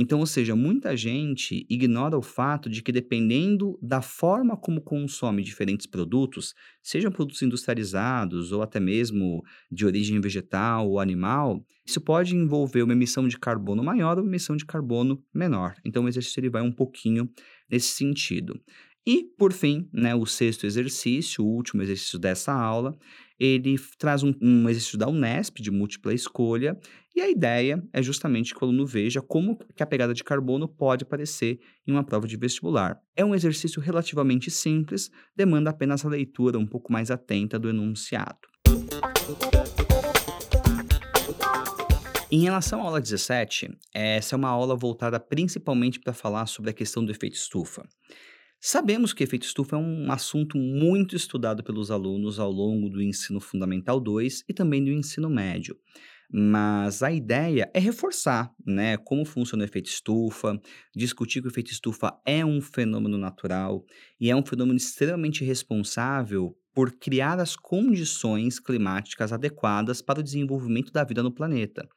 Então, 0.00 0.20
ou 0.20 0.26
seja, 0.26 0.54
muita 0.54 0.96
gente 0.96 1.66
ignora 1.68 2.16
o 2.16 2.22
fato 2.22 2.70
de 2.70 2.84
que, 2.84 2.92
dependendo 2.92 3.76
da 3.82 4.00
forma 4.00 4.56
como 4.56 4.80
consome 4.80 5.42
diferentes 5.42 5.86
produtos, 5.86 6.54
sejam 6.80 7.10
produtos 7.10 7.42
industrializados 7.42 8.52
ou 8.52 8.62
até 8.62 8.78
mesmo 8.78 9.42
de 9.68 9.84
origem 9.84 10.20
vegetal 10.20 10.88
ou 10.88 11.00
animal, 11.00 11.66
isso 11.84 12.00
pode 12.00 12.36
envolver 12.36 12.84
uma 12.84 12.92
emissão 12.92 13.26
de 13.26 13.36
carbono 13.36 13.82
maior 13.82 14.18
ou 14.18 14.22
uma 14.22 14.30
emissão 14.30 14.56
de 14.56 14.64
carbono 14.64 15.20
menor. 15.34 15.74
Então, 15.84 16.04
o 16.04 16.08
exercício 16.08 16.38
ele 16.38 16.48
vai 16.48 16.62
um 16.62 16.70
pouquinho 16.70 17.28
nesse 17.68 17.88
sentido. 17.88 18.54
E, 19.04 19.24
por 19.36 19.52
fim, 19.52 19.88
né, 19.92 20.14
o 20.14 20.26
sexto 20.26 20.64
exercício, 20.64 21.42
o 21.42 21.48
último 21.48 21.82
exercício 21.82 22.20
dessa 22.20 22.52
aula, 22.52 22.96
ele 23.38 23.78
traz 23.98 24.22
um, 24.22 24.34
um 24.40 24.68
exercício 24.68 24.98
da 24.98 25.08
Unesp 25.08 25.60
de 25.60 25.70
múltipla 25.70 26.12
escolha 26.12 26.78
e 27.14 27.20
a 27.20 27.28
ideia 27.28 27.82
é 27.92 28.02
justamente 28.02 28.54
que 28.54 28.62
o 28.62 28.64
aluno 28.64 28.86
veja 28.86 29.20
como 29.20 29.58
que 29.74 29.82
a 29.82 29.86
pegada 29.86 30.14
de 30.14 30.24
carbono 30.24 30.68
pode 30.68 31.04
aparecer 31.04 31.58
em 31.86 31.92
uma 31.92 32.04
prova 32.04 32.26
de 32.26 32.36
vestibular. 32.36 33.00
É 33.16 33.24
um 33.24 33.34
exercício 33.34 33.80
relativamente 33.80 34.50
simples, 34.50 35.10
demanda 35.34 35.70
apenas 35.70 36.04
a 36.04 36.08
leitura 36.08 36.58
um 36.58 36.66
pouco 36.66 36.92
mais 36.92 37.10
atenta 37.10 37.58
do 37.58 37.68
enunciado. 37.68 38.38
Em 42.30 42.40
relação 42.40 42.82
à 42.82 42.84
aula 42.84 43.00
17, 43.00 43.70
essa 43.94 44.34
é 44.34 44.36
uma 44.36 44.50
aula 44.50 44.76
voltada 44.76 45.18
principalmente 45.18 45.98
para 45.98 46.12
falar 46.12 46.46
sobre 46.46 46.70
a 46.70 46.74
questão 46.74 47.02
do 47.04 47.10
efeito 47.10 47.36
estufa. 47.36 47.88
Sabemos 48.60 49.12
que 49.12 49.22
efeito 49.22 49.46
estufa 49.46 49.76
é 49.76 49.78
um 49.78 50.10
assunto 50.10 50.58
muito 50.58 51.14
estudado 51.14 51.62
pelos 51.62 51.90
alunos 51.92 52.40
ao 52.40 52.50
longo 52.50 52.88
do 52.88 53.00
ensino 53.00 53.40
fundamental 53.40 54.00
2 54.00 54.44
e 54.48 54.52
também 54.52 54.84
do 54.84 54.90
ensino 54.90 55.30
médio. 55.30 55.76
Mas 56.30 57.02
a 57.02 57.10
ideia 57.10 57.70
é 57.72 57.78
reforçar, 57.78 58.52
né, 58.66 58.96
como 58.98 59.24
funciona 59.24 59.62
o 59.62 59.66
efeito 59.66 59.86
estufa, 59.86 60.60
discutir 60.94 61.40
que 61.40 61.46
o 61.46 61.50
efeito 61.50 61.70
estufa 61.70 62.20
é 62.26 62.44
um 62.44 62.60
fenômeno 62.60 63.16
natural 63.16 63.84
e 64.20 64.28
é 64.28 64.36
um 64.36 64.44
fenômeno 64.44 64.76
extremamente 64.76 65.44
responsável 65.44 66.54
por 66.74 66.92
criar 66.92 67.38
as 67.38 67.56
condições 67.56 68.58
climáticas 68.58 69.32
adequadas 69.32 70.02
para 70.02 70.20
o 70.20 70.22
desenvolvimento 70.22 70.92
da 70.92 71.04
vida 71.04 71.22
no 71.22 71.32
planeta. 71.32 71.88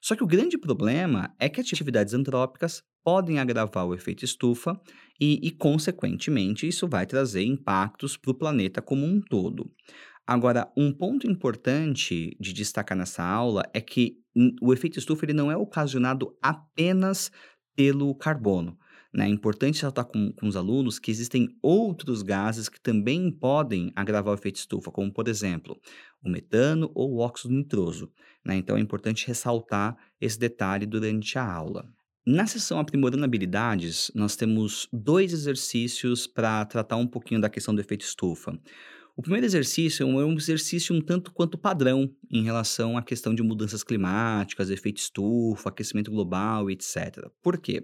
Só 0.00 0.16
que 0.16 0.24
o 0.24 0.26
grande 0.26 0.56
problema 0.56 1.34
é 1.38 1.48
que 1.48 1.60
atividades 1.60 2.14
antrópicas 2.14 2.82
podem 3.04 3.38
agravar 3.38 3.86
o 3.86 3.94
efeito 3.94 4.24
estufa 4.24 4.80
e, 5.20 5.38
e 5.46 5.50
consequentemente, 5.50 6.66
isso 6.66 6.88
vai 6.88 7.06
trazer 7.06 7.44
impactos 7.44 8.16
para 8.16 8.30
o 8.30 8.34
planeta 8.34 8.80
como 8.80 9.04
um 9.04 9.20
todo. 9.20 9.70
Agora, 10.26 10.70
um 10.76 10.92
ponto 10.92 11.26
importante 11.26 12.36
de 12.38 12.52
destacar 12.52 12.96
nessa 12.96 13.24
aula 13.24 13.62
é 13.74 13.80
que 13.80 14.16
o 14.62 14.72
efeito 14.72 14.98
estufa 14.98 15.24
ele 15.24 15.32
não 15.32 15.50
é 15.50 15.56
ocasionado 15.56 16.36
apenas 16.40 17.30
pelo 17.74 18.14
carbono. 18.14 18.78
Né? 19.12 19.26
É 19.26 19.28
importante 19.28 19.74
ressaltar 19.74 20.04
com, 20.04 20.32
com 20.32 20.46
os 20.46 20.56
alunos 20.56 20.98
que 20.98 21.10
existem 21.10 21.48
outros 21.62 22.22
gases 22.22 22.68
que 22.68 22.80
também 22.80 23.30
podem 23.30 23.92
agravar 23.94 24.32
o 24.32 24.36
efeito 24.36 24.56
estufa, 24.56 24.90
como, 24.90 25.12
por 25.12 25.28
exemplo, 25.28 25.78
o 26.22 26.28
metano 26.28 26.90
ou 26.94 27.14
o 27.14 27.18
óxido 27.18 27.54
nitroso. 27.54 28.10
Né? 28.44 28.56
Então, 28.56 28.76
é 28.76 28.80
importante 28.80 29.26
ressaltar 29.26 29.96
esse 30.20 30.38
detalhe 30.38 30.86
durante 30.86 31.38
a 31.38 31.44
aula. 31.44 31.88
Na 32.26 32.46
sessão 32.46 32.78
Aprimorando 32.78 33.24
Habilidades, 33.24 34.10
nós 34.14 34.36
temos 34.36 34.86
dois 34.92 35.32
exercícios 35.32 36.26
para 36.26 36.64
tratar 36.66 36.96
um 36.96 37.06
pouquinho 37.06 37.40
da 37.40 37.48
questão 37.48 37.74
do 37.74 37.80
efeito 37.80 38.04
estufa. 38.04 38.56
O 39.20 39.22
primeiro 39.22 39.44
exercício 39.44 40.02
é 40.02 40.24
um 40.24 40.32
exercício 40.32 40.96
um 40.96 41.00
tanto 41.02 41.30
quanto 41.30 41.58
padrão 41.58 42.10
em 42.32 42.42
relação 42.42 42.96
à 42.96 43.02
questão 43.02 43.34
de 43.34 43.42
mudanças 43.42 43.84
climáticas, 43.84 44.70
efeito 44.70 44.96
estufa, 44.96 45.68
aquecimento 45.68 46.10
global, 46.10 46.70
etc. 46.70 47.28
Por 47.42 47.58
quê? 47.58 47.82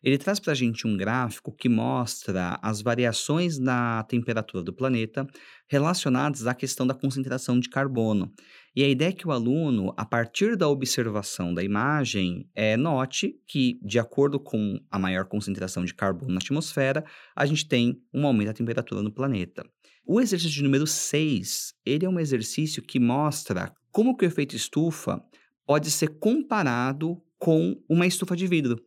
Ele 0.00 0.16
traz 0.16 0.38
para 0.38 0.52
a 0.52 0.54
gente 0.54 0.86
um 0.86 0.96
gráfico 0.96 1.50
que 1.50 1.68
mostra 1.68 2.56
as 2.62 2.80
variações 2.82 3.58
na 3.58 4.04
temperatura 4.04 4.62
do 4.62 4.72
planeta 4.72 5.26
relacionadas 5.68 6.46
à 6.46 6.54
questão 6.54 6.86
da 6.86 6.94
concentração 6.94 7.58
de 7.58 7.68
carbono. 7.68 8.32
E 8.76 8.84
a 8.84 8.88
ideia 8.88 9.08
é 9.08 9.12
que 9.12 9.26
o 9.26 9.32
aluno, 9.32 9.92
a 9.96 10.04
partir 10.04 10.54
da 10.54 10.68
observação 10.68 11.52
da 11.52 11.64
imagem, 11.64 12.48
é, 12.54 12.76
note 12.76 13.34
que, 13.44 13.80
de 13.82 13.98
acordo 13.98 14.38
com 14.38 14.78
a 14.88 15.00
maior 15.00 15.24
concentração 15.24 15.84
de 15.84 15.92
carbono 15.92 16.32
na 16.32 16.38
atmosfera, 16.38 17.04
a 17.34 17.44
gente 17.44 17.66
tem 17.66 18.00
um 18.14 18.24
aumento 18.24 18.46
da 18.46 18.54
temperatura 18.54 19.02
no 19.02 19.10
planeta. 19.10 19.64
O 20.08 20.20
exercício 20.20 20.62
número 20.62 20.86
6, 20.86 21.74
ele 21.84 22.06
é 22.06 22.08
um 22.08 22.20
exercício 22.20 22.80
que 22.80 23.00
mostra 23.00 23.74
como 23.90 24.16
que 24.16 24.24
o 24.24 24.28
efeito 24.28 24.54
estufa 24.54 25.20
pode 25.66 25.90
ser 25.90 26.20
comparado 26.20 27.20
com 27.36 27.82
uma 27.88 28.06
estufa 28.06 28.36
de 28.36 28.46
vidro. 28.46 28.80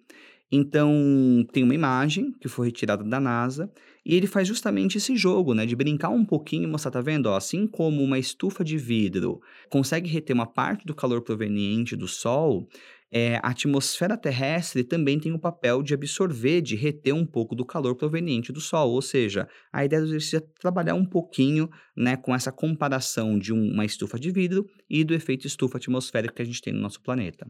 Então, 0.50 1.46
tem 1.52 1.62
uma 1.62 1.76
imagem 1.76 2.32
que 2.40 2.48
foi 2.48 2.68
retirada 2.68 3.04
da 3.04 3.20
NASA 3.20 3.70
e 4.06 4.16
ele 4.16 4.28
faz 4.28 4.48
justamente 4.48 4.98
esse 4.98 5.16
jogo, 5.16 5.54
né, 5.54 5.66
de 5.66 5.76
brincar 5.76 6.10
um 6.10 6.26
pouquinho 6.26 6.64
e 6.64 6.68
mostrar, 6.68 6.92
tá 6.92 7.02
vendo? 7.02 7.28
Ó, 7.28 7.36
assim 7.36 7.68
como 7.68 8.04
uma 8.04 8.18
estufa 8.18 8.64
de 8.64 8.78
vidro 8.78 9.42
consegue 9.70 10.10
reter 10.10 10.34
uma 10.34 10.46
parte 10.46 10.86
do 10.86 10.96
calor 10.96 11.22
proveniente 11.22 11.96
do 11.96 12.08
Sol, 12.08 12.68
é, 13.12 13.38
a 13.38 13.50
atmosfera 13.50 14.16
terrestre 14.16 14.84
também 14.84 15.20
tem 15.20 15.32
o 15.32 15.40
papel 15.40 15.82
de 15.82 15.94
absorver, 15.94 16.62
de 16.62 16.76
reter 16.76 17.14
um 17.14 17.26
pouco 17.26 17.56
do 17.56 17.66
calor 17.66 17.96
proveniente 17.96 18.52
do 18.52 18.62
Sol. 18.62 18.92
Ou 18.92 19.02
seja, 19.02 19.48
a 19.74 19.84
ideia 19.84 20.02
do 20.02 20.08
exercício 20.08 20.38
é 20.38 20.44
trabalhar 20.60 20.94
um 20.94 21.06
pouquinho 21.06 21.70
né, 21.98 22.16
com 22.16 22.36
essa 22.36 22.52
comparação 22.52 23.38
de 23.38 23.52
uma 23.52 23.84
estufa 23.84 24.20
de 24.20 24.32
vidro 24.32 24.68
e 24.90 25.04
do 25.04 25.14
efeito 25.14 25.48
estufa 25.48 25.78
atmosférico 25.78 26.36
que 26.36 26.42
a 26.42 26.46
gente 26.46 26.62
tem 26.62 26.72
no 26.72 26.82
nosso 26.82 27.02
planeta. 27.02 27.48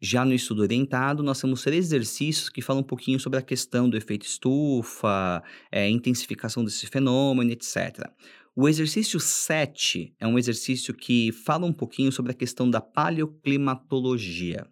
Já 0.00 0.24
no 0.24 0.32
estudo 0.32 0.62
orientado, 0.62 1.22
nós 1.22 1.40
temos 1.40 1.62
três 1.62 1.86
exercícios 1.86 2.48
que 2.48 2.62
falam 2.62 2.82
um 2.82 2.86
pouquinho 2.86 3.18
sobre 3.18 3.38
a 3.38 3.42
questão 3.42 3.90
do 3.90 3.96
efeito 3.96 4.26
estufa, 4.26 5.42
é, 5.72 5.88
intensificação 5.88 6.64
desse 6.64 6.86
fenômeno, 6.86 7.50
etc. 7.50 8.08
O 8.54 8.68
exercício 8.68 9.18
7 9.18 10.14
é 10.18 10.26
um 10.26 10.38
exercício 10.38 10.94
que 10.94 11.32
fala 11.32 11.66
um 11.66 11.72
pouquinho 11.72 12.12
sobre 12.12 12.30
a 12.30 12.34
questão 12.34 12.70
da 12.70 12.80
paleoclimatologia. 12.80 14.66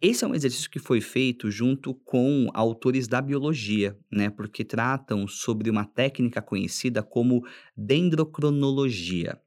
Esse 0.00 0.24
é 0.24 0.28
um 0.28 0.34
exercício 0.34 0.70
que 0.70 0.78
foi 0.78 1.00
feito 1.00 1.50
junto 1.50 1.94
com 1.94 2.48
autores 2.52 3.08
da 3.08 3.20
biologia, 3.22 3.96
né? 4.12 4.28
Porque 4.28 4.62
tratam 4.64 5.26
sobre 5.26 5.70
uma 5.70 5.86
técnica 5.86 6.42
conhecida 6.42 7.02
como 7.02 7.42
dendrocronologia. 7.74 9.40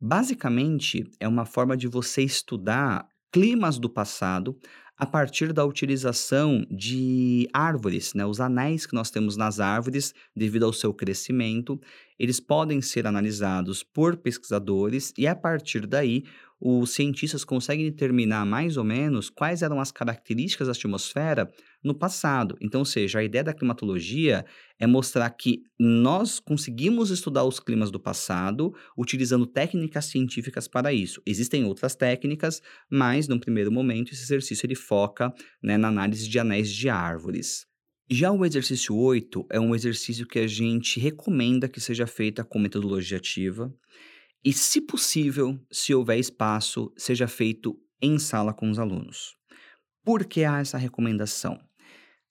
Basicamente, 0.00 1.04
é 1.20 1.28
uma 1.28 1.44
forma 1.44 1.76
de 1.76 1.86
você 1.86 2.22
estudar 2.22 3.06
climas 3.32 3.78
do 3.78 3.88
passado 3.88 4.56
a 4.96 5.06
partir 5.06 5.52
da 5.52 5.64
utilização 5.64 6.64
de 6.70 7.48
árvores, 7.52 8.14
né? 8.14 8.24
Os 8.24 8.40
anéis 8.40 8.86
que 8.86 8.94
nós 8.94 9.10
temos 9.10 9.36
nas 9.36 9.58
árvores, 9.58 10.14
devido 10.36 10.64
ao 10.64 10.72
seu 10.72 10.94
crescimento, 10.94 11.80
eles 12.18 12.38
podem 12.38 12.80
ser 12.80 13.06
analisados 13.06 13.82
por 13.82 14.16
pesquisadores 14.16 15.12
e 15.18 15.26
a 15.26 15.34
partir 15.34 15.86
daí 15.86 16.22
os 16.60 16.90
cientistas 16.90 17.44
conseguem 17.44 17.90
determinar 17.90 18.44
mais 18.44 18.76
ou 18.76 18.84
menos 18.84 19.28
quais 19.28 19.62
eram 19.62 19.80
as 19.80 19.90
características 19.90 20.68
da 20.68 20.72
atmosfera 20.72 21.50
no 21.82 21.94
passado. 21.94 22.56
Então, 22.60 22.80
ou 22.80 22.84
seja, 22.84 23.18
a 23.18 23.24
ideia 23.24 23.42
da 23.42 23.52
climatologia 23.52 24.44
é 24.78 24.86
mostrar 24.86 25.28
que 25.30 25.62
nós 25.78 26.38
conseguimos 26.38 27.10
estudar 27.10 27.44
os 27.44 27.58
climas 27.58 27.90
do 27.90 27.98
passado 27.98 28.72
utilizando 28.96 29.46
técnicas 29.46 30.06
científicas 30.06 30.68
para 30.68 30.92
isso. 30.92 31.20
Existem 31.26 31.64
outras 31.64 31.94
técnicas, 31.94 32.62
mas, 32.90 33.26
num 33.26 33.38
primeiro 33.38 33.72
momento, 33.72 34.12
esse 34.12 34.22
exercício 34.22 34.66
ele 34.66 34.74
foca 34.74 35.32
né, 35.62 35.76
na 35.76 35.88
análise 35.88 36.28
de 36.28 36.38
anéis 36.38 36.70
de 36.70 36.88
árvores. 36.88 37.66
Já 38.10 38.30
o 38.30 38.44
exercício 38.44 38.94
8 38.94 39.46
é 39.50 39.58
um 39.58 39.74
exercício 39.74 40.26
que 40.26 40.38
a 40.38 40.46
gente 40.46 41.00
recomenda 41.00 41.68
que 41.68 41.80
seja 41.80 42.06
feita 42.06 42.44
com 42.44 42.58
metodologia 42.58 43.16
ativa. 43.16 43.72
E, 44.44 44.52
se 44.52 44.80
possível, 44.80 45.58
se 45.70 45.94
houver 45.94 46.18
espaço, 46.18 46.92
seja 46.96 47.26
feito 47.26 47.78
em 48.02 48.18
sala 48.18 48.52
com 48.52 48.68
os 48.68 48.78
alunos. 48.78 49.36
Por 50.04 50.24
que 50.26 50.44
há 50.44 50.58
essa 50.58 50.76
recomendação? 50.76 51.60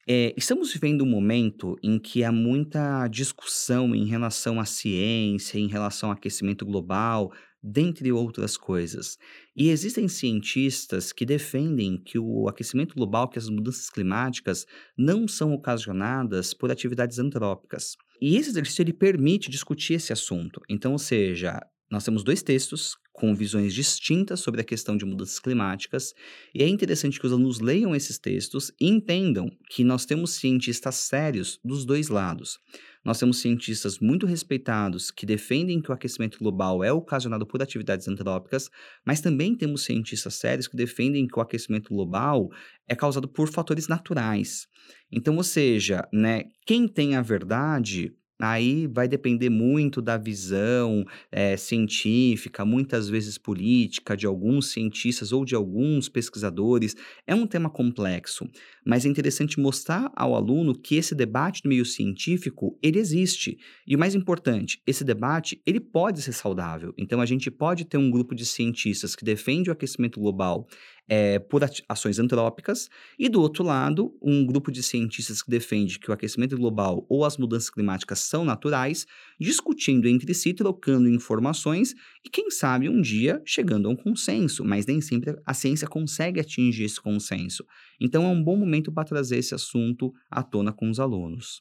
É, 0.08 0.34
estamos 0.36 0.74
vivendo 0.74 1.04
um 1.04 1.10
momento 1.10 1.78
em 1.84 2.00
que 2.00 2.24
há 2.24 2.32
muita 2.32 3.08
discussão 3.08 3.94
em 3.94 4.06
relação 4.06 4.60
à 4.60 4.66
ciência, 4.66 5.60
em 5.60 5.68
relação 5.68 6.10
ao 6.10 6.16
aquecimento 6.16 6.66
global, 6.66 7.32
dentre 7.62 8.12
outras 8.12 8.58
coisas. 8.58 9.18
E 9.56 9.70
existem 9.70 10.08
cientistas 10.08 11.14
que 11.14 11.26
defendem 11.26 11.98
que 11.98 12.18
o 12.18 12.48
aquecimento 12.48 12.96
global, 12.96 13.30
que 13.30 13.38
as 13.38 13.48
mudanças 13.48 13.90
climáticas 13.90 14.66
não 14.98 15.28
são 15.28 15.54
ocasionadas 15.54 16.54
por 16.54 16.72
atividades 16.72 17.20
antrópicas. 17.20 17.96
E 18.20 18.36
esse 18.36 18.50
exercício 18.50 18.82
ele 18.82 18.94
permite 18.94 19.52
discutir 19.52 19.94
esse 19.94 20.12
assunto. 20.12 20.62
Então, 20.68 20.94
ou 20.94 21.00
seja, 21.00 21.60
nós 21.92 22.04
temos 22.04 22.24
dois 22.24 22.42
textos 22.42 22.96
com 23.12 23.36
visões 23.36 23.74
distintas 23.74 24.40
sobre 24.40 24.62
a 24.62 24.64
questão 24.64 24.96
de 24.96 25.06
mudanças 25.06 25.40
climáticas, 25.40 26.14
e 26.54 26.64
é 26.64 26.68
interessante 26.68 27.20
que 27.20 27.26
os 27.26 27.34
alunos 27.34 27.60
leiam 27.60 27.96
esses 27.96 28.18
textos 28.18 28.72
e 28.80 28.88
entendam 28.88 29.50
que 29.70 29.84
nós 29.84 30.06
temos 30.06 30.32
cientistas 30.32 30.96
sérios 30.96 31.60
dos 31.64 31.86
dois 31.86 32.10
lados. 32.10 32.60
Nós 33.04 33.18
temos 33.18 33.40
cientistas 33.40 33.98
muito 33.98 34.28
respeitados 34.28 35.10
que 35.10 35.26
defendem 35.26 35.82
que 35.82 35.90
o 35.90 35.94
aquecimento 35.94 36.38
global 36.38 36.84
é 36.84 36.94
ocasionado 36.94 37.48
por 37.48 37.62
atividades 37.62 38.08
antrópicas, 38.08 38.70
mas 39.04 39.20
também 39.20 39.56
temos 39.56 39.84
cientistas 39.84 40.36
sérios 40.36 40.68
que 40.68 40.78
defendem 40.78 41.28
que 41.28 41.38
o 41.38 41.42
aquecimento 41.42 41.90
global 41.90 42.50
é 42.88 42.96
causado 42.96 43.28
por 43.28 43.50
fatores 43.50 43.88
naturais. 43.88 44.68
Então, 45.12 45.36
ou 45.36 45.44
seja, 45.44 46.08
né, 46.14 46.44
quem 46.66 46.88
tem 46.88 47.16
a 47.16 47.22
verdade 47.22 48.14
Aí 48.42 48.88
vai 48.88 49.08
depender 49.08 49.50
muito 49.50 50.02
da 50.02 50.18
visão 50.18 51.06
eh, 51.32 51.56
científica, 51.56 52.66
muitas 52.66 53.08
vezes 53.08 53.38
política, 53.38 54.18
de 54.18 54.26
alguns 54.26 54.72
cientistas 54.72 55.32
ou 55.32 55.46
de 55.46 55.54
alguns 55.54 56.10
pesquisadores. 56.10 56.96
É 57.28 57.36
um 57.36 57.46
tema 57.46 57.70
complexo, 57.70 58.50
mas 58.84 59.06
é 59.06 59.10
interessante 59.10 59.60
mostrar 59.60 60.12
ao 60.16 60.36
aluno 60.36 60.74
que 60.74 60.96
esse 60.96 61.14
debate 61.14 61.62
no 61.64 61.70
meio 61.70 61.86
científico 61.86 62.78
ele 62.82 62.98
existe. 62.98 63.60
E 63.86 63.96
o 63.96 64.00
mais 64.00 64.16
importante, 64.16 64.82
esse 64.88 65.04
debate 65.04 65.62
ele 65.64 65.80
pode 65.80 66.22
ser 66.22 66.34
saudável. 66.34 66.94
Então 66.98 67.22
a 67.22 67.26
gente 67.28 67.52
pode 67.52 67.86
ter 67.86 67.98
um 67.98 68.10
grupo 68.10 68.34
de 68.34 68.46
cientistas 68.46 69.16
que 69.16 69.24
defende 69.24 69.70
o 69.70 69.74
aquecimento 69.74 70.20
global 70.20 70.68
é, 71.10 71.40
por 71.40 71.62
ações 71.90 72.20
antrópicas, 72.20 72.90
e 73.20 73.28
do 73.28 73.42
outro 73.42 73.64
lado, 73.64 74.18
um 74.22 74.46
grupo 74.46 74.72
de 74.72 74.82
cientistas 74.82 75.42
que 75.42 75.50
defende 75.50 76.00
que 76.00 76.10
o 76.10 76.14
aquecimento 76.14 76.56
global 76.56 77.06
ou 77.10 77.26
as 77.26 77.38
mudanças 77.38 77.70
climáticas 77.70 78.20
são 78.20 78.46
naturais, 78.46 79.06
discutindo 79.40 80.08
entre 80.08 80.34
si, 80.34 80.54
trocando 80.54 81.10
informações 81.10 81.94
e, 82.24 82.30
quem 82.30 82.50
sabe, 82.50 82.88
um 82.88 83.02
dia 83.02 83.42
chegando 83.46 83.90
a 83.90 83.92
um 83.92 83.96
consenso, 83.96 84.64
mas 84.64 84.86
nem 84.86 85.02
sempre 85.02 85.36
a 85.46 85.54
ciência 85.54 85.88
consegue 85.88 86.40
atingir 86.40 86.84
esse 86.84 87.02
consenso. 87.02 87.66
Então, 88.00 88.24
é 88.24 88.28
um 88.28 88.42
bom 88.42 88.56
momento 88.56 88.92
para 88.92 89.04
trazer 89.04 89.38
esse 89.38 89.54
assunto 89.54 90.14
à 90.30 90.42
tona 90.42 90.72
com 90.72 90.90
os 90.90 91.00
alunos. 91.00 91.60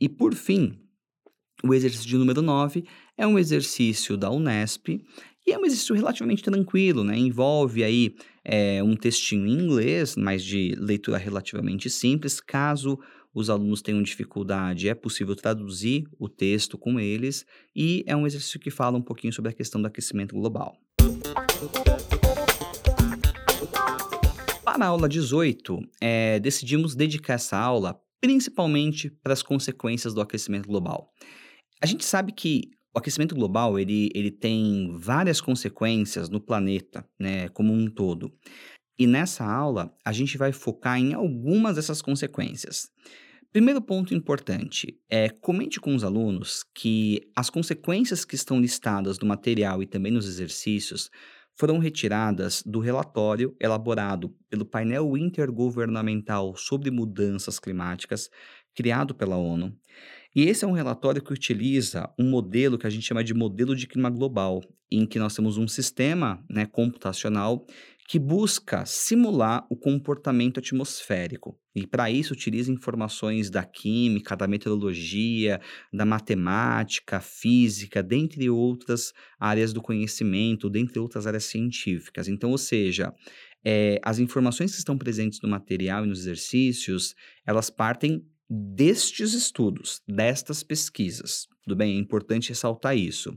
E, 0.00 0.08
por 0.08 0.34
fim, 0.34 0.76
o 1.62 1.74
exercício 1.74 2.08
de 2.08 2.16
número 2.16 2.40
9 2.40 2.84
é 3.16 3.26
um 3.26 3.38
exercício 3.38 4.16
da 4.16 4.30
Unesp 4.30 4.88
e 5.46 5.52
é 5.52 5.58
um 5.58 5.64
exercício 5.64 5.94
relativamente 5.94 6.42
tranquilo, 6.42 7.02
né? 7.02 7.16
Envolve 7.16 7.82
aí 7.82 8.14
é, 8.44 8.82
um 8.82 8.94
textinho 8.94 9.46
em 9.46 9.52
inglês, 9.52 10.14
mas 10.16 10.44
de 10.44 10.74
leitura 10.78 11.18
relativamente 11.18 11.88
simples. 11.88 12.40
Caso 12.40 12.98
os 13.32 13.48
alunos 13.48 13.80
tenham 13.80 14.02
dificuldade, 14.02 14.88
é 14.88 14.94
possível 14.94 15.34
traduzir 15.36 16.04
o 16.18 16.28
texto 16.28 16.76
com 16.76 16.98
eles. 16.98 17.46
E 17.74 18.04
é 18.06 18.14
um 18.14 18.26
exercício 18.26 18.60
que 18.60 18.70
fala 18.70 18.98
um 18.98 19.02
pouquinho 19.02 19.32
sobre 19.32 19.50
a 19.50 19.54
questão 19.54 19.80
do 19.80 19.86
aquecimento 19.86 20.34
global. 20.34 20.76
Para 24.64 24.84
a 24.84 24.88
aula 24.88 25.08
18, 25.08 25.78
é, 26.00 26.38
decidimos 26.38 26.94
dedicar 26.94 27.34
essa 27.34 27.56
aula 27.56 28.00
principalmente 28.20 29.10
para 29.22 29.32
as 29.32 29.42
consequências 29.42 30.12
do 30.12 30.20
aquecimento 30.20 30.68
global. 30.68 31.12
A 31.80 31.86
gente 31.86 32.04
sabe 32.04 32.32
que 32.32 32.70
o 32.94 32.98
aquecimento 32.98 33.34
global, 33.34 33.78
ele, 33.78 34.10
ele 34.14 34.30
tem 34.30 34.96
várias 34.98 35.40
consequências 35.40 36.28
no 36.28 36.40
planeta, 36.40 37.04
né, 37.18 37.48
como 37.50 37.72
um 37.72 37.88
todo. 37.88 38.32
E 38.98 39.06
nessa 39.06 39.44
aula, 39.44 39.94
a 40.04 40.12
gente 40.12 40.36
vai 40.36 40.52
focar 40.52 40.98
em 40.98 41.14
algumas 41.14 41.76
dessas 41.76 42.02
consequências. 42.02 42.90
Primeiro 43.52 43.80
ponto 43.80 44.14
importante 44.14 44.96
é 45.08 45.28
comente 45.28 45.80
com 45.80 45.94
os 45.94 46.04
alunos 46.04 46.64
que 46.74 47.20
as 47.34 47.50
consequências 47.50 48.24
que 48.24 48.36
estão 48.36 48.60
listadas 48.60 49.18
no 49.18 49.26
material 49.26 49.82
e 49.82 49.86
também 49.86 50.12
nos 50.12 50.28
exercícios 50.28 51.10
foram 51.56 51.78
retiradas 51.78 52.62
do 52.64 52.78
relatório 52.78 53.56
elaborado 53.60 54.34
pelo 54.48 54.64
painel 54.64 55.16
intergovernamental 55.16 56.54
sobre 56.56 56.90
mudanças 56.90 57.58
climáticas, 57.58 58.30
criado 58.74 59.14
pela 59.14 59.36
ONU. 59.36 59.76
E 60.34 60.44
esse 60.44 60.64
é 60.64 60.68
um 60.68 60.72
relatório 60.72 61.22
que 61.22 61.32
utiliza 61.32 62.08
um 62.18 62.28
modelo 62.30 62.78
que 62.78 62.86
a 62.86 62.90
gente 62.90 63.06
chama 63.06 63.24
de 63.24 63.34
modelo 63.34 63.74
de 63.74 63.86
clima 63.86 64.08
global, 64.08 64.60
em 64.90 65.04
que 65.04 65.18
nós 65.18 65.34
temos 65.34 65.56
um 65.56 65.66
sistema 65.66 66.44
né, 66.48 66.66
computacional 66.66 67.66
que 68.08 68.18
busca 68.18 68.84
simular 68.86 69.64
o 69.70 69.76
comportamento 69.76 70.58
atmosférico. 70.58 71.56
E 71.74 71.86
para 71.86 72.10
isso 72.10 72.32
utiliza 72.32 72.72
informações 72.72 73.50
da 73.50 73.64
química, 73.64 74.36
da 74.36 74.48
meteorologia, 74.48 75.60
da 75.92 76.04
matemática, 76.04 77.20
física, 77.20 78.02
dentre 78.02 78.50
outras 78.50 79.12
áreas 79.38 79.72
do 79.72 79.80
conhecimento, 79.80 80.68
dentre 80.68 80.98
outras 80.98 81.24
áreas 81.24 81.44
científicas. 81.44 82.26
Então, 82.26 82.50
ou 82.50 82.58
seja, 82.58 83.14
é, 83.64 84.00
as 84.02 84.18
informações 84.18 84.72
que 84.72 84.78
estão 84.78 84.98
presentes 84.98 85.40
no 85.40 85.48
material 85.48 86.04
e 86.04 86.08
nos 86.08 86.20
exercícios, 86.20 87.14
elas 87.46 87.70
partem 87.70 88.24
destes 88.50 89.32
estudos, 89.32 90.02
destas 90.08 90.64
pesquisas. 90.64 91.46
Tudo 91.70 91.78
bem? 91.78 91.94
É 91.94 92.00
importante 92.00 92.48
ressaltar 92.48 92.96
isso. 92.96 93.32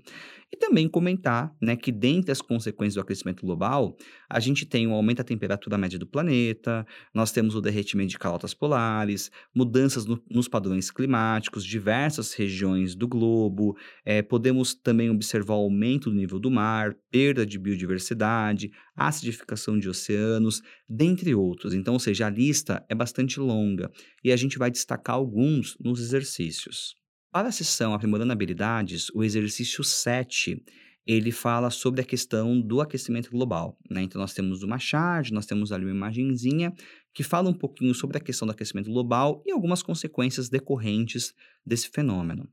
E 0.51 0.57
também 0.57 0.87
comentar 0.87 1.51
né, 1.61 1.75
que, 1.75 1.91
dentre 1.91 2.31
as 2.31 2.41
consequências 2.41 2.95
do 2.95 3.01
aquecimento 3.01 3.45
global, 3.45 3.95
a 4.27 4.39
gente 4.39 4.65
tem 4.65 4.87
o 4.87 4.93
aumento 4.93 5.17
da 5.17 5.23
temperatura 5.23 5.77
média 5.77 5.99
do 5.99 6.07
planeta, 6.07 6.83
nós 7.13 7.31
temos 7.31 7.53
o 7.53 7.61
derretimento 7.61 8.09
de 8.09 8.17
calotas 8.17 8.53
polares, 8.53 9.29
mudanças 9.53 10.05
no, 10.05 10.19
nos 10.29 10.47
padrões 10.47 10.89
climáticos, 10.89 11.63
diversas 11.63 12.33
regiões 12.33 12.95
do 12.95 13.07
globo, 13.07 13.75
é, 14.03 14.23
podemos 14.23 14.73
também 14.73 15.11
observar 15.11 15.53
o 15.53 15.65
aumento 15.65 16.09
do 16.09 16.15
nível 16.15 16.39
do 16.39 16.49
mar, 16.49 16.95
perda 17.11 17.45
de 17.45 17.59
biodiversidade, 17.59 18.71
acidificação 18.95 19.77
de 19.77 19.89
oceanos, 19.89 20.61
dentre 20.89 21.35
outros. 21.35 21.73
Então, 21.73 21.93
ou 21.93 21.99
seja, 21.99 22.25
a 22.25 22.31
lista 22.31 22.83
é 22.89 22.95
bastante 22.95 23.39
longa 23.39 23.91
e 24.23 24.31
a 24.31 24.35
gente 24.35 24.57
vai 24.57 24.71
destacar 24.71 25.15
alguns 25.15 25.77
nos 25.79 25.99
exercícios. 25.99 26.95
Para 27.33 27.47
a 27.47 27.51
sessão 27.51 27.95
Aprimorando 27.95 28.31
Habilidades, 28.31 29.09
o 29.09 29.23
exercício 29.23 29.83
7, 29.83 30.63
ele 31.03 31.31
fala 31.31 31.71
sobre 31.71 31.99
a 31.99 32.03
questão 32.03 32.61
do 32.61 32.79
aquecimento 32.79 33.31
global. 33.31 33.75
Né? 33.89 34.03
Então, 34.03 34.21
nós 34.21 34.35
temos 34.35 34.61
uma 34.61 34.77
charge, 34.77 35.33
nós 35.33 35.47
temos 35.47 35.71
ali 35.71 35.83
uma 35.83 35.95
imagenzinha 35.95 36.71
que 37.11 37.23
fala 37.23 37.49
um 37.49 37.53
pouquinho 37.53 37.95
sobre 37.95 38.17
a 38.17 38.21
questão 38.21 38.45
do 38.45 38.51
aquecimento 38.51 38.91
global 38.91 39.41
e 39.47 39.51
algumas 39.51 39.81
consequências 39.81 40.47
decorrentes 40.47 41.33
desse 41.65 41.89
fenômeno. 41.89 42.47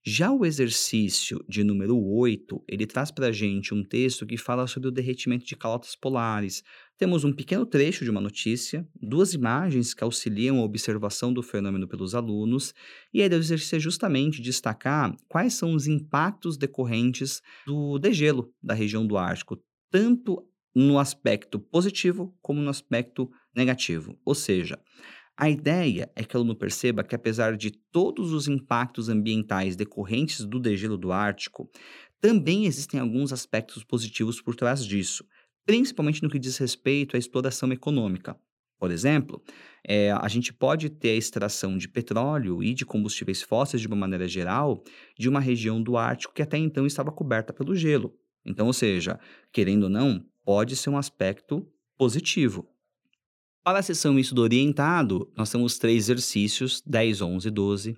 Já 0.00 0.30
o 0.30 0.46
exercício 0.46 1.44
de 1.48 1.64
número 1.64 2.00
8, 2.00 2.62
ele 2.68 2.86
traz 2.86 3.10
para 3.10 3.26
a 3.26 3.32
gente 3.32 3.74
um 3.74 3.82
texto 3.82 4.24
que 4.24 4.36
fala 4.36 4.68
sobre 4.68 4.88
o 4.88 4.92
derretimento 4.92 5.44
de 5.44 5.56
calotas 5.56 5.96
polares. 5.96 6.62
Temos 7.00 7.24
um 7.24 7.32
pequeno 7.32 7.64
trecho 7.64 8.04
de 8.04 8.10
uma 8.10 8.20
notícia, 8.20 8.86
duas 9.00 9.32
imagens 9.32 9.94
que 9.94 10.04
auxiliam 10.04 10.58
a 10.58 10.62
observação 10.62 11.32
do 11.32 11.42
fenômeno 11.42 11.88
pelos 11.88 12.14
alunos, 12.14 12.74
e 13.10 13.22
a 13.22 13.24
ideia 13.24 13.40
exercício 13.40 13.76
é 13.76 13.80
justamente 13.80 14.42
destacar 14.42 15.16
quais 15.26 15.54
são 15.54 15.72
os 15.72 15.86
impactos 15.86 16.58
decorrentes 16.58 17.40
do 17.66 17.98
degelo 17.98 18.52
da 18.62 18.74
região 18.74 19.06
do 19.06 19.16
Ártico, 19.16 19.58
tanto 19.90 20.46
no 20.74 20.98
aspecto 20.98 21.58
positivo 21.58 22.36
como 22.42 22.60
no 22.60 22.68
aspecto 22.68 23.30
negativo. 23.56 24.18
Ou 24.22 24.34
seja, 24.34 24.78
a 25.34 25.48
ideia 25.48 26.12
é 26.14 26.22
que 26.22 26.36
o 26.36 26.40
aluno 26.40 26.54
perceba 26.54 27.02
que, 27.02 27.14
apesar 27.14 27.56
de 27.56 27.70
todos 27.70 28.30
os 28.30 28.46
impactos 28.46 29.08
ambientais 29.08 29.74
decorrentes 29.74 30.44
do 30.44 30.60
degelo 30.60 30.98
do 30.98 31.12
Ártico, 31.12 31.66
também 32.20 32.66
existem 32.66 33.00
alguns 33.00 33.32
aspectos 33.32 33.82
positivos 33.82 34.42
por 34.42 34.54
trás 34.54 34.84
disso, 34.84 35.24
principalmente 35.66 36.22
no 36.22 36.30
que 36.30 36.38
diz 36.38 36.56
respeito 36.58 37.16
à 37.16 37.18
exploração 37.18 37.72
econômica. 37.72 38.36
Por 38.78 38.90
exemplo, 38.90 39.42
é, 39.86 40.10
a 40.10 40.26
gente 40.26 40.54
pode 40.54 40.88
ter 40.88 41.10
a 41.10 41.16
extração 41.16 41.76
de 41.76 41.86
petróleo 41.86 42.62
e 42.62 42.72
de 42.72 42.86
combustíveis 42.86 43.42
fósseis 43.42 43.82
de 43.82 43.86
uma 43.86 43.96
maneira 43.96 44.26
geral 44.26 44.82
de 45.18 45.28
uma 45.28 45.38
região 45.38 45.82
do 45.82 45.98
Ártico 45.98 46.32
que 46.32 46.40
até 46.40 46.56
então 46.56 46.86
estava 46.86 47.12
coberta 47.12 47.52
pelo 47.52 47.76
gelo. 47.76 48.14
Então, 48.44 48.66
ou 48.66 48.72
seja, 48.72 49.20
querendo 49.52 49.84
ou 49.84 49.90
não, 49.90 50.24
pode 50.42 50.76
ser 50.76 50.88
um 50.88 50.96
aspecto 50.96 51.66
positivo. 51.98 52.66
Para 53.62 53.80
a 53.80 53.82
sessão 53.82 54.18
estudo 54.18 54.40
orientado, 54.40 55.30
nós 55.36 55.50
temos 55.50 55.76
três 55.76 56.04
exercícios, 56.04 56.82
10, 56.86 57.20
11 57.20 57.48
e 57.48 57.50
12. 57.50 57.96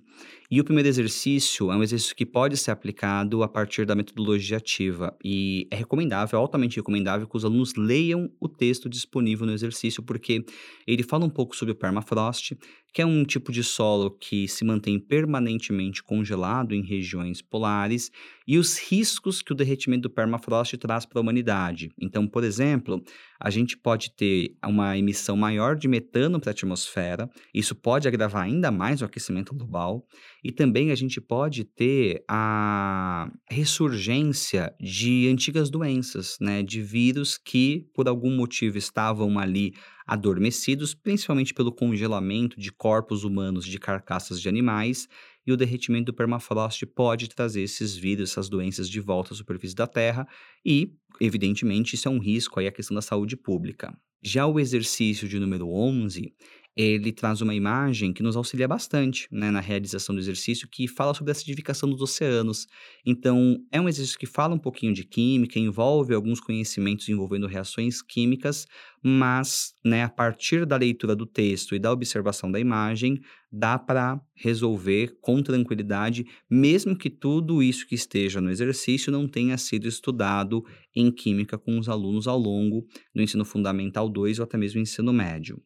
E 0.53 0.61
o 0.61 0.63
primeiro 0.63 0.87
exercício 0.87 1.71
é 1.71 1.75
um 1.75 1.81
exercício 1.81 2.15
que 2.15 2.27
pode 2.27 2.55
ser 2.57 2.69
aplicado 2.69 3.41
a 3.41 3.47
partir 3.47 3.87
da 3.87 3.95
metodologia 3.95 4.57
ativa. 4.57 5.17
E 5.25 5.67
é 5.71 5.75
recomendável, 5.75 6.37
é 6.37 6.39
altamente 6.39 6.75
recomendável, 6.75 7.25
que 7.25 7.35
os 7.35 7.43
alunos 7.43 7.73
leiam 7.73 8.29
o 8.39 8.47
texto 8.47 8.87
disponível 8.87 9.47
no 9.47 9.51
exercício, 9.51 10.03
porque 10.03 10.45
ele 10.85 11.01
fala 11.01 11.25
um 11.25 11.29
pouco 11.31 11.55
sobre 11.55 11.71
o 11.71 11.75
permafrost, 11.75 12.55
que 12.93 13.01
é 13.01 13.05
um 13.05 13.25
tipo 13.25 13.51
de 13.51 13.63
solo 13.63 14.11
que 14.11 14.47
se 14.47 14.63
mantém 14.63 14.99
permanentemente 14.99 16.03
congelado 16.03 16.75
em 16.75 16.83
regiões 16.83 17.41
polares, 17.41 18.11
e 18.47 18.59
os 18.59 18.77
riscos 18.77 19.41
que 19.41 19.51
o 19.51 19.55
derretimento 19.55 20.03
do 20.03 20.09
permafrost 20.11 20.77
traz 20.77 21.03
para 21.03 21.17
a 21.19 21.21
humanidade. 21.21 21.89
Então, 21.99 22.27
por 22.27 22.43
exemplo, 22.43 23.01
a 23.39 23.49
gente 23.49 23.75
pode 23.75 24.11
ter 24.11 24.55
uma 24.63 24.95
emissão 24.95 25.35
maior 25.35 25.75
de 25.75 25.87
metano 25.87 26.39
para 26.39 26.51
a 26.51 26.53
atmosfera, 26.53 27.27
isso 27.51 27.73
pode 27.73 28.07
agravar 28.07 28.43
ainda 28.43 28.69
mais 28.69 29.01
o 29.01 29.05
aquecimento 29.05 29.55
global, 29.55 30.05
e 30.43 30.51
também 30.51 30.91
a 30.91 30.95
gente 30.95 31.21
pode 31.21 31.63
ter 31.63 32.23
a 32.27 33.31
ressurgência 33.49 34.75
de 34.79 35.27
antigas 35.29 35.69
doenças, 35.69 36.37
né, 36.41 36.61
de 36.61 36.81
vírus 36.81 37.37
que 37.37 37.87
por 37.93 38.07
algum 38.07 38.35
motivo 38.35 38.77
estavam 38.77 39.39
ali 39.39 39.73
adormecidos, 40.05 40.93
principalmente 40.93 41.53
pelo 41.53 41.71
congelamento 41.71 42.59
de 42.59 42.71
corpos 42.71 43.23
humanos 43.23 43.65
de 43.65 43.79
carcaças 43.79 44.41
de 44.41 44.49
animais, 44.49 45.07
e 45.45 45.51
o 45.51 45.57
derretimento 45.57 46.05
do 46.05 46.13
permafrost 46.13 46.85
pode 46.87 47.29
trazer 47.29 47.61
esses 47.61 47.95
vírus, 47.95 48.31
essas 48.31 48.49
doenças 48.49 48.89
de 48.89 48.99
volta 48.99 49.33
à 49.33 49.37
superfície 49.37 49.75
da 49.75 49.87
Terra, 49.87 50.27
e, 50.65 50.93
evidentemente, 51.21 51.95
isso 51.95 52.07
é 52.07 52.11
um 52.11 52.19
risco 52.19 52.59
aí 52.59 52.67
à 52.67 52.71
questão 52.71 52.95
da 52.95 53.01
saúde 53.01 53.35
pública. 53.37 53.97
Já 54.21 54.47
o 54.47 54.57
exercício 54.57 55.27
de 55.27 55.37
número 55.37 55.67
11, 55.67 56.33
ele 56.75 57.11
traz 57.11 57.41
uma 57.41 57.53
imagem 57.53 58.11
que 58.11 58.23
nos 58.23 58.35
auxilia 58.35 58.67
bastante 58.67 59.27
né, 59.31 59.51
na 59.51 59.59
realização 59.59 60.15
do 60.15 60.19
exercício, 60.21 60.67
que 60.67 60.87
fala 60.87 61.13
sobre 61.13 61.31
a 61.31 61.33
acidificação 61.33 61.89
dos 61.89 62.01
oceanos. 62.01 62.67
Então, 63.05 63.57
é 63.71 63.79
um 63.79 63.87
exercício 63.87 64.17
que 64.17 64.25
fala 64.25 64.55
um 64.55 64.59
pouquinho 64.59 64.93
de 64.93 65.03
química, 65.03 65.59
envolve 65.59 66.13
alguns 66.13 66.39
conhecimentos 66.39 67.07
envolvendo 67.09 67.45
reações 67.45 68.01
químicas, 68.01 68.65
mas 69.03 69.73
né, 69.85 70.03
a 70.03 70.09
partir 70.09 70.65
da 70.65 70.77
leitura 70.77 71.15
do 71.15 71.25
texto 71.25 71.75
e 71.75 71.79
da 71.79 71.91
observação 71.91 72.51
da 72.51 72.59
imagem, 72.59 73.19
dá 73.51 73.77
para 73.77 74.19
resolver 74.33 75.15
com 75.21 75.43
tranquilidade, 75.43 76.25
mesmo 76.49 76.97
que 76.97 77.09
tudo 77.09 77.61
isso 77.61 77.85
que 77.87 77.93
esteja 77.93 78.41
no 78.41 78.49
exercício 78.49 79.11
não 79.11 79.27
tenha 79.27 79.57
sido 79.59 79.87
estudado 79.87 80.63
em 80.95 81.11
química 81.11 81.57
com 81.57 81.77
os 81.77 81.87
alunos 81.87 82.27
ao 82.27 82.39
longo 82.39 82.87
do 83.13 83.21
ensino 83.21 83.45
fundamental 83.45 84.09
2 84.09 84.39
ou 84.39 84.43
até 84.43 84.57
mesmo 84.57 84.81
ensino 84.81 85.13
médio. 85.13 85.61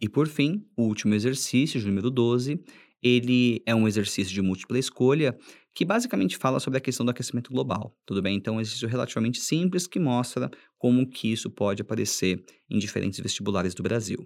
E 0.00 0.08
por 0.08 0.28
fim, 0.28 0.62
o 0.76 0.82
último 0.82 1.14
exercício, 1.14 1.80
de 1.80 1.86
número 1.86 2.10
12, 2.10 2.62
ele 3.02 3.62
é 3.64 3.74
um 3.74 3.88
exercício 3.88 4.32
de 4.32 4.42
múltipla 4.42 4.78
escolha 4.78 5.36
que 5.74 5.84
basicamente 5.84 6.36
fala 6.36 6.60
sobre 6.60 6.78
a 6.78 6.80
questão 6.80 7.04
do 7.04 7.10
aquecimento 7.10 7.50
global, 7.50 7.94
tudo 8.04 8.20
bem? 8.20 8.36
Então, 8.36 8.54
é 8.54 8.56
um 8.58 8.60
exercício 8.60 8.88
relativamente 8.88 9.40
simples 9.40 9.86
que 9.86 9.98
mostra 9.98 10.50
como 10.78 11.08
que 11.08 11.32
isso 11.32 11.50
pode 11.50 11.82
aparecer 11.82 12.44
em 12.68 12.78
diferentes 12.78 13.20
vestibulares 13.20 13.74
do 13.74 13.82
Brasil. 13.82 14.18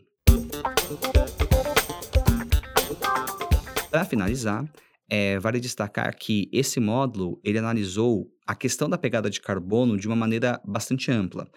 Para 3.91 4.05
finalizar, 4.05 4.65
é, 5.09 5.39
vale 5.39 5.61
destacar 5.61 6.17
que 6.17 6.49
esse 6.53 6.79
módulo 6.81 7.41
ele 7.45 7.59
analisou 7.59 8.29
a 8.47 8.55
questão 8.55 8.89
da 8.89 8.99
pegada 8.99 9.31
de 9.31 9.41
carbono 9.41 9.97
de 9.97 10.07
uma 10.07 10.17
maneira 10.17 10.61
bastante 10.65 11.11
ampla, 11.11 11.49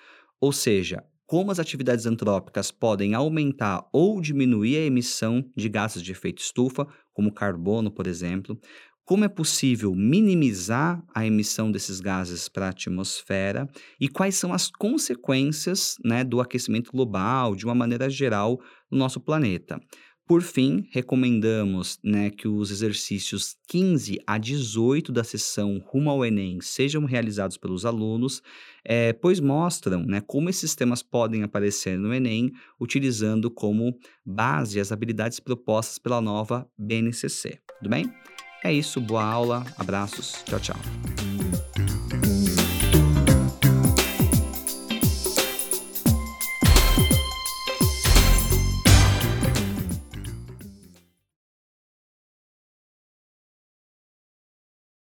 ou 0.42 0.52
seja, 0.52 1.04
como 1.34 1.50
as 1.50 1.58
atividades 1.58 2.06
antrópicas 2.06 2.70
podem 2.70 3.16
aumentar 3.16 3.90
ou 3.92 4.22
diminuir 4.22 4.78
a 4.78 4.86
emissão 4.86 5.44
de 5.58 5.68
gases 5.68 6.04
de 6.04 6.12
efeito 6.12 6.44
estufa, 6.44 6.88
como 7.12 7.34
carbono, 7.34 7.90
por 7.90 8.06
exemplo, 8.06 8.56
como 9.04 9.26
é 9.26 9.28
possível 9.28 9.96
minimizar 9.96 11.04
a 11.12 11.26
emissão 11.26 11.72
desses 11.72 12.00
gases 12.00 12.48
para 12.48 12.68
a 12.68 12.70
atmosfera 12.70 13.68
e 14.00 14.08
quais 14.08 14.36
são 14.36 14.54
as 14.54 14.70
consequências 14.70 15.96
né, 16.06 16.24
do 16.24 16.40
aquecimento 16.40 16.92
global, 16.92 17.56
de 17.56 17.66
uma 17.66 17.74
maneira 17.74 18.12
geral, 18.12 18.62
no 18.92 19.00
nosso 19.00 19.20
planeta. 19.20 19.80
Por 20.26 20.42
fim, 20.42 20.88
recomendamos 20.92 22.00
né, 22.02 22.30
que 22.30 22.48
os 22.48 22.72
exercícios 22.72 23.58
15 23.68 24.20
a 24.26 24.38
18 24.38 25.12
da 25.12 25.24
sessão 25.24 25.84
rumo 25.86 26.10
ao 26.10 26.26
Enem 26.26 26.62
sejam 26.62 27.04
realizados 27.04 27.58
pelos 27.58 27.86
alunos, 27.86 28.42
é, 28.86 29.12
pois 29.12 29.42
mostram 29.42 30.02
né, 30.04 30.22
como 30.22 30.50
esses 30.50 30.76
temas 30.76 31.04
podem 31.04 31.44
aparecer 31.44 32.00
no 32.00 32.14
Enem, 32.14 32.52
utilizando 32.80 33.52
como 33.52 33.98
base 34.26 34.80
as 34.80 34.94
habilidades 34.94 35.42
propostas 35.42 36.00
pela 36.00 36.22
nova 36.22 36.66
BNCC. 36.78 37.60
Tudo 37.80 37.90
bem? 37.90 38.06
É 38.64 38.72
isso, 38.72 39.02
boa 39.02 39.26
aula, 39.26 39.66
abraços, 39.78 40.42
tchau, 40.46 40.60
tchau. 40.60 41.23